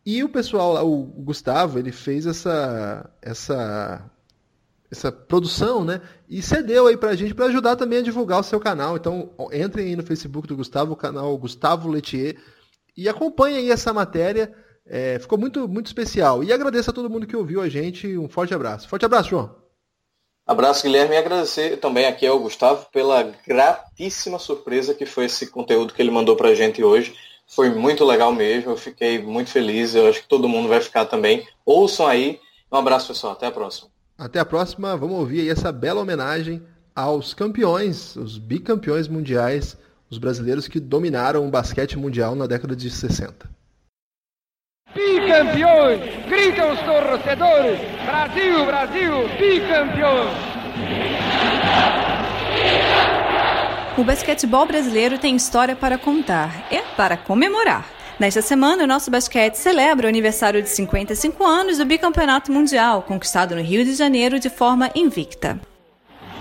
[0.06, 4.10] E o pessoal o Gustavo, ele fez essa, essa
[4.94, 6.00] essa produção, né?
[6.28, 8.96] E cedeu aí pra gente para ajudar também a divulgar o seu canal.
[8.96, 12.36] Então, entrem aí no Facebook do Gustavo, o canal Gustavo Letier,
[12.96, 14.54] e acompanhem aí essa matéria.
[14.86, 16.44] É, ficou muito, muito especial.
[16.44, 18.16] E agradeço a todo mundo que ouviu a gente.
[18.16, 18.88] Um forte abraço.
[18.88, 19.64] Forte abraço, João.
[20.46, 25.94] Abraço, Guilherme, e agradecer também aqui ao Gustavo pela gratíssima surpresa que foi esse conteúdo
[25.94, 27.14] que ele mandou pra gente hoje.
[27.46, 31.06] Foi muito legal mesmo, eu fiquei muito feliz, eu acho que todo mundo vai ficar
[31.06, 31.46] também.
[31.64, 32.40] Ouçam aí.
[32.70, 33.32] Um abraço, pessoal.
[33.32, 33.93] Até a próxima.
[34.16, 34.96] Até a próxima.
[34.96, 36.62] Vamos ouvir aí essa bela homenagem
[36.94, 39.76] aos campeões, os bicampeões mundiais,
[40.08, 43.50] os brasileiros que dominaram o basquete mundial na década de 60.
[44.94, 46.00] Bicampeões!
[46.28, 47.80] Gritam os torcedores!
[48.04, 50.54] Brasil, Brasil, bicampeões!
[53.96, 57.93] O basquetebol brasileiro tem história para contar e para comemorar.
[58.18, 63.56] Nesta semana, o nosso basquete celebra o aniversário de 55 anos do bicampeonato mundial, conquistado
[63.56, 65.58] no Rio de Janeiro de forma invicta.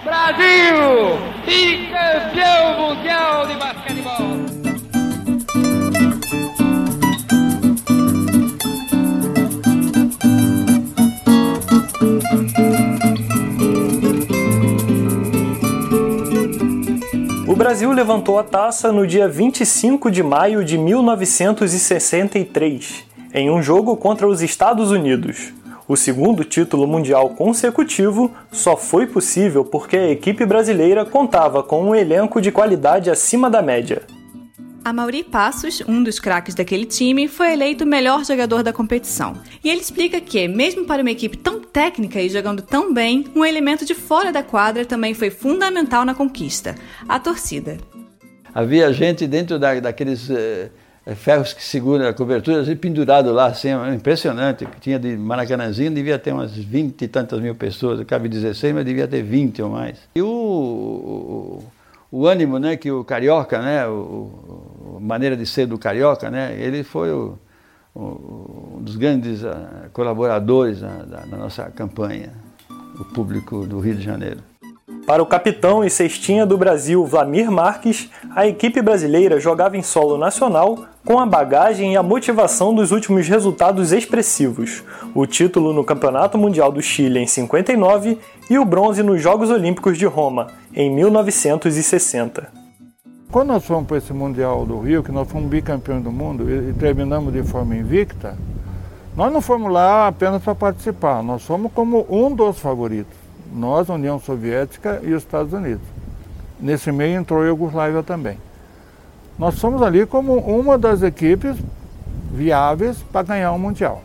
[0.03, 4.32] Brasil, bicampeão mundial de basquetebol!
[17.53, 23.95] O Brasil levantou a taça no dia 25 de maio de 1963, em um jogo
[23.95, 25.53] contra os Estados Unidos.
[25.87, 31.93] O segundo título mundial consecutivo só foi possível porque a equipe brasileira contava com um
[31.93, 34.01] elenco de qualidade acima da média.
[34.85, 39.33] A Mauri Passos, um dos craques daquele time, foi eleito o melhor jogador da competição.
[39.63, 43.45] E ele explica que, mesmo para uma equipe tão técnica e jogando tão bem, um
[43.45, 46.75] elemento de fora da quadra também foi fundamental na conquista:
[47.07, 47.77] a torcida.
[48.53, 50.69] Havia gente dentro da, daqueles eh,
[51.15, 54.67] ferros que seguram a cobertura, assim, pendurado lá, assim, impressionante.
[54.81, 59.07] Tinha de Maracanãzinho, devia ter umas 20 e tantas mil pessoas, cabe 16, mas devia
[59.07, 59.97] ter 20 ou mais.
[60.13, 61.63] E o, o,
[62.11, 66.55] o ânimo né, que o carioca, né, o, maneira de ser do carioca, né?
[66.57, 67.37] Ele foi o,
[67.93, 72.33] o, um dos grandes uh, colaboradores uh, da, da nossa campanha,
[72.99, 74.41] o público do Rio de Janeiro.
[75.05, 80.17] Para o capitão e cestinha do Brasil, Vlamir Marques, a equipe brasileira jogava em solo
[80.17, 84.81] nacional com a bagagem e a motivação dos últimos resultados expressivos:
[85.13, 88.17] o título no Campeonato Mundial do Chile em 59
[88.49, 92.62] e o bronze nos Jogos Olímpicos de Roma em 1960.
[93.33, 96.69] Quando nós fomos para esse Mundial do Rio, que nós fomos bicampeões do mundo e,
[96.69, 98.37] e terminamos de forma invicta,
[99.17, 103.15] nós não fomos lá apenas para participar, nós fomos como um dos favoritos.
[103.51, 105.81] Nós, União Soviética e os Estados Unidos.
[106.59, 108.37] Nesse meio entrou a Iugoslávia também.
[109.39, 111.57] Nós fomos ali como uma das equipes
[112.31, 114.03] viáveis para ganhar o um Mundial.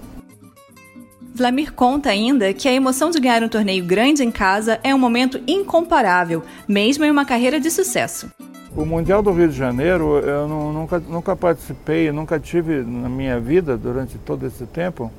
[1.34, 4.98] Vlamir conta ainda que a emoção de ganhar um torneio grande em casa é um
[4.98, 8.30] momento incomparável, mesmo em uma carreira de sucesso.
[8.78, 13.40] O Mundial do Rio de Janeiro, eu não, nunca, nunca participei, nunca tive na minha
[13.40, 15.10] vida, durante todo esse tempo,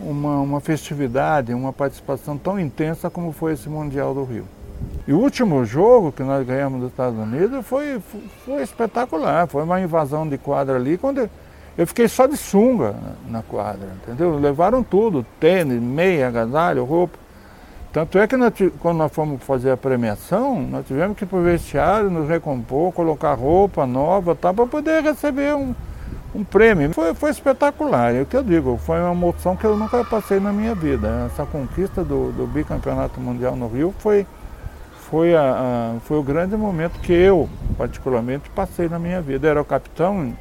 [0.00, 4.44] uma, uma festividade, uma participação tão intensa como foi esse Mundial do Rio.
[5.08, 8.00] E o último jogo que nós ganhamos dos Estados Unidos foi,
[8.44, 11.28] foi espetacular, foi uma invasão de quadra ali, quando
[11.76, 12.94] eu fiquei só de sunga
[13.28, 14.38] na quadra, entendeu?
[14.38, 17.18] Levaram tudo, tênis, meia, agasalho, roupa.
[17.92, 21.38] Tanto é que nós, quando nós fomos fazer a premiação, nós tivemos que ir para
[21.38, 25.74] o vestiário, nos recompor, colocar roupa nova tá, para poder receber um,
[26.32, 26.92] um prêmio.
[26.94, 30.38] Foi, foi espetacular, é o que eu digo, foi uma emoção que eu nunca passei
[30.38, 31.26] na minha vida.
[31.26, 34.24] Essa conquista do, do bicampeonato mundial no Rio foi,
[35.10, 35.40] foi, a,
[35.96, 39.48] a, foi o grande momento que eu, particularmente, passei na minha vida.
[39.48, 40.32] Eu era o capitão,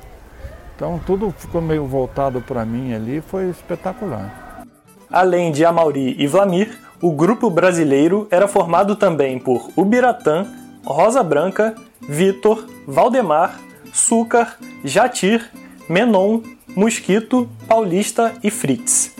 [0.75, 4.65] então tudo ficou meio voltado para mim ali, foi espetacular.
[5.09, 10.45] Além de Amauri e Vlamir, o grupo brasileiro era formado também por Ubiratã,
[10.83, 13.59] Rosa Branca, Vitor, Valdemar,
[13.93, 15.49] Súcar, Jatir,
[15.87, 16.41] Menon,
[16.75, 19.18] Mosquito, Paulista e Fritz.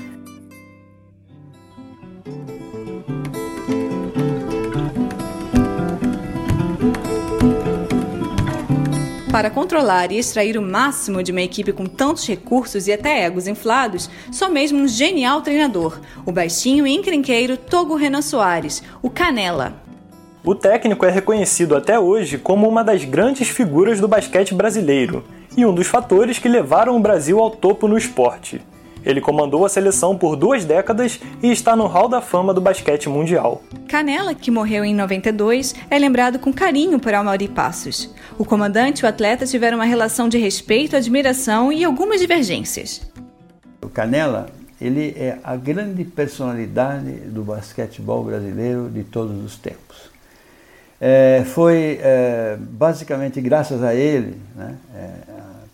[9.40, 13.48] Para controlar e extrair o máximo de uma equipe com tantos recursos e até egos
[13.48, 19.82] inflados, só mesmo um genial treinador, o baixinho e encrenqueiro Togo Renan Soares, o Canela.
[20.44, 25.24] O técnico é reconhecido até hoje como uma das grandes figuras do basquete brasileiro
[25.56, 28.62] e um dos fatores que levaram o Brasil ao topo no esporte.
[29.06, 33.10] Ele comandou a seleção por duas décadas e está no Hall da Fama do basquete
[33.10, 33.62] mundial.
[33.88, 38.14] Canela, que morreu em 92, é lembrado com carinho por Almauri Passos.
[38.38, 43.02] O comandante e o atleta tiveram uma relação de respeito, admiração e algumas divergências.
[43.82, 50.10] O Canela, ele é a grande personalidade do basquetebol brasileiro de todos os tempos.
[51.02, 55.10] É, foi é, basicamente graças a ele, né, é,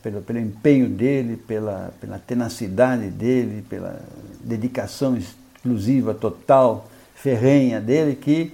[0.06, 4.00] pelo, pelo empenho dele, pela, pela tenacidade dele, pela
[4.40, 8.54] dedicação exclusiva, total, ferrenha dele, que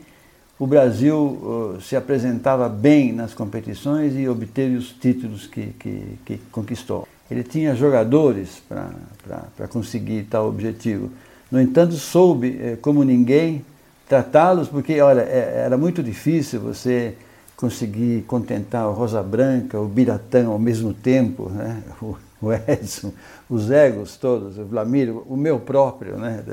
[0.57, 6.37] o Brasil uh, se apresentava bem nas competições e obteve os títulos que, que, que
[6.53, 7.05] conquistou.
[7.29, 11.11] Ele tinha jogadores para conseguir tal objetivo.
[11.51, 13.65] No entanto, soube, eh, como ninguém,
[14.07, 17.15] tratá-los, porque, olha, é, era muito difícil você
[17.61, 21.83] conseguir contentar o Rosa Branca, o Biratã ao mesmo tempo, né?
[22.01, 23.13] o, o Edson,
[23.47, 26.43] os egos todos, o Vlamir, o meu próprio, né?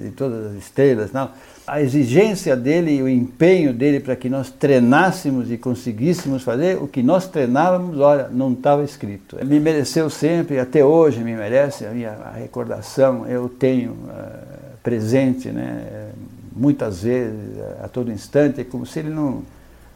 [0.00, 1.12] de, todas as estrelas.
[1.12, 1.30] Não.
[1.66, 6.88] A exigência dele e o empenho dele para que nós treinássemos e conseguíssemos fazer o
[6.88, 9.36] que nós treinávamos, olha, não estava escrito.
[9.44, 15.50] Me mereceu sempre, até hoje me merece, a minha a recordação eu tenho uh, presente,
[15.50, 16.12] né?
[16.54, 19.42] muitas vezes, a todo instante, como se ele não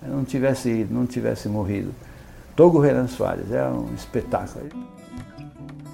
[0.03, 1.95] não tivesse, não tivesse morrido.
[2.57, 4.67] Togo Renan Soares é um espetáculo.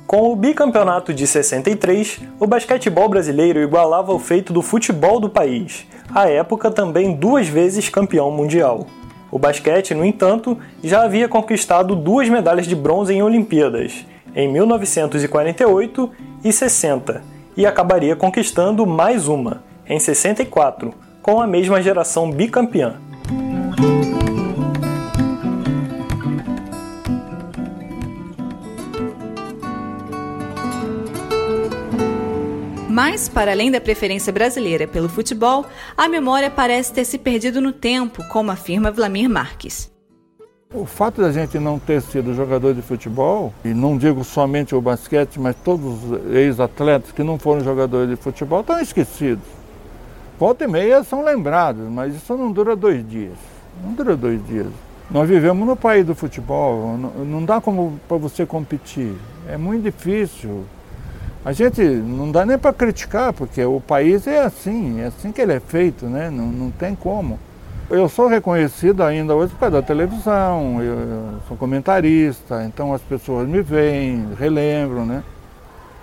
[0.06, 5.84] Com o bicampeonato de 63, o basquetebol brasileiro igualava o feito do futebol do país,
[6.14, 8.86] à época também duas vezes campeão mundial.
[9.32, 16.10] O basquete, no entanto, já havia conquistado duas medalhas de bronze em Olimpíadas, em 1948
[16.44, 17.22] e 60,
[17.56, 23.00] e acabaria conquistando mais uma, em 64, com a mesma geração bicampeã.
[32.88, 35.66] Mas, para além da preferência brasileira pelo futebol,
[35.96, 39.92] a memória parece ter se perdido no tempo, como afirma Vlamir Marques.
[40.72, 44.80] O fato da gente não ter sido jogador de futebol, e não digo somente o
[44.80, 49.44] basquete, mas todos os ex-atletas que não foram jogadores de futebol estão esquecidos.
[50.38, 53.55] Volta e meia são lembrados, mas isso não dura dois dias.
[53.82, 54.68] Não dura dois dias.
[55.10, 59.14] Nós vivemos no país do futebol, não dá como para você competir.
[59.48, 60.64] É muito difícil.
[61.44, 65.40] A gente não dá nem para criticar, porque o país é assim, é assim que
[65.40, 66.28] ele é feito, né?
[66.28, 67.38] Não, não tem como.
[67.88, 73.46] Eu sou reconhecido ainda hoje por causa da televisão, eu, sou comentarista, então as pessoas
[73.46, 75.22] me veem, relembram, né?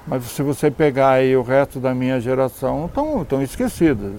[0.07, 4.13] Mas se você pegar aí o resto da minha geração, estão esquecidas.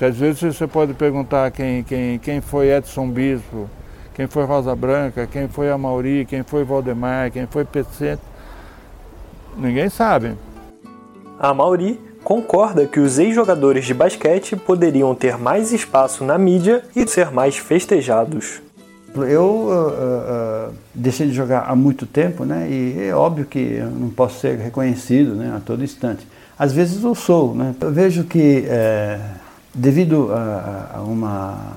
[0.00, 3.68] Se às vezes você pode perguntar quem, quem, quem foi Edson Bispo,
[4.14, 8.22] quem foi Rosa Branca, quem foi Amauri, quem foi Valdemar, quem foi Pecete,
[9.58, 10.32] Ninguém sabe.
[11.38, 17.06] A Mauri concorda que os ex-jogadores de basquete poderiam ter mais espaço na mídia e
[17.06, 18.62] ser mais festejados.
[19.14, 22.66] Eu uh, uh, deixei de jogar há muito tempo, né?
[22.70, 25.52] E é óbvio que eu não posso ser reconhecido, né?
[25.54, 26.26] A todo instante.
[26.58, 27.74] Às vezes eu sou, né?
[27.78, 29.20] Eu vejo que é,
[29.74, 31.76] devido a, a, uma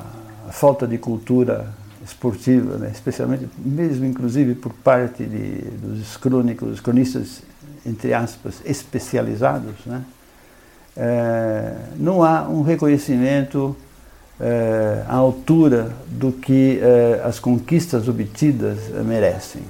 [0.52, 1.68] falta de cultura
[2.06, 2.92] esportiva, né?
[2.94, 7.42] especialmente, mesmo inclusive por parte de, dos crônicos, cronistas
[7.86, 10.04] entre aspas, especializados, né?
[10.96, 13.76] É, não há um reconhecimento
[14.40, 19.64] é, à altura do que é, as conquistas obtidas merecem.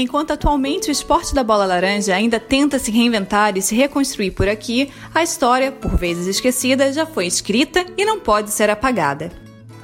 [0.00, 4.48] Enquanto atualmente o esporte da bola laranja ainda tenta se reinventar e se reconstruir por
[4.48, 9.32] aqui, a história, por vezes esquecida, já foi escrita e não pode ser apagada.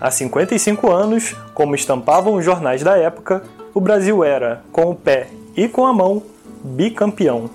[0.00, 3.42] Há 55 anos, como estampavam os jornais da época,
[3.74, 6.22] o Brasil era, com o pé e com a mão,
[6.62, 7.50] bicampeão.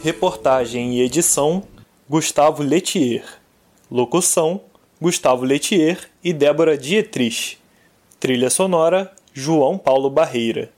[0.00, 1.64] Reportagem e edição:
[2.08, 3.24] Gustavo Letier.
[3.90, 4.60] Locução:
[5.02, 7.56] Gustavo Letier e Débora Dietrich.
[8.20, 10.70] Trilha sonora: João Paulo Barreira.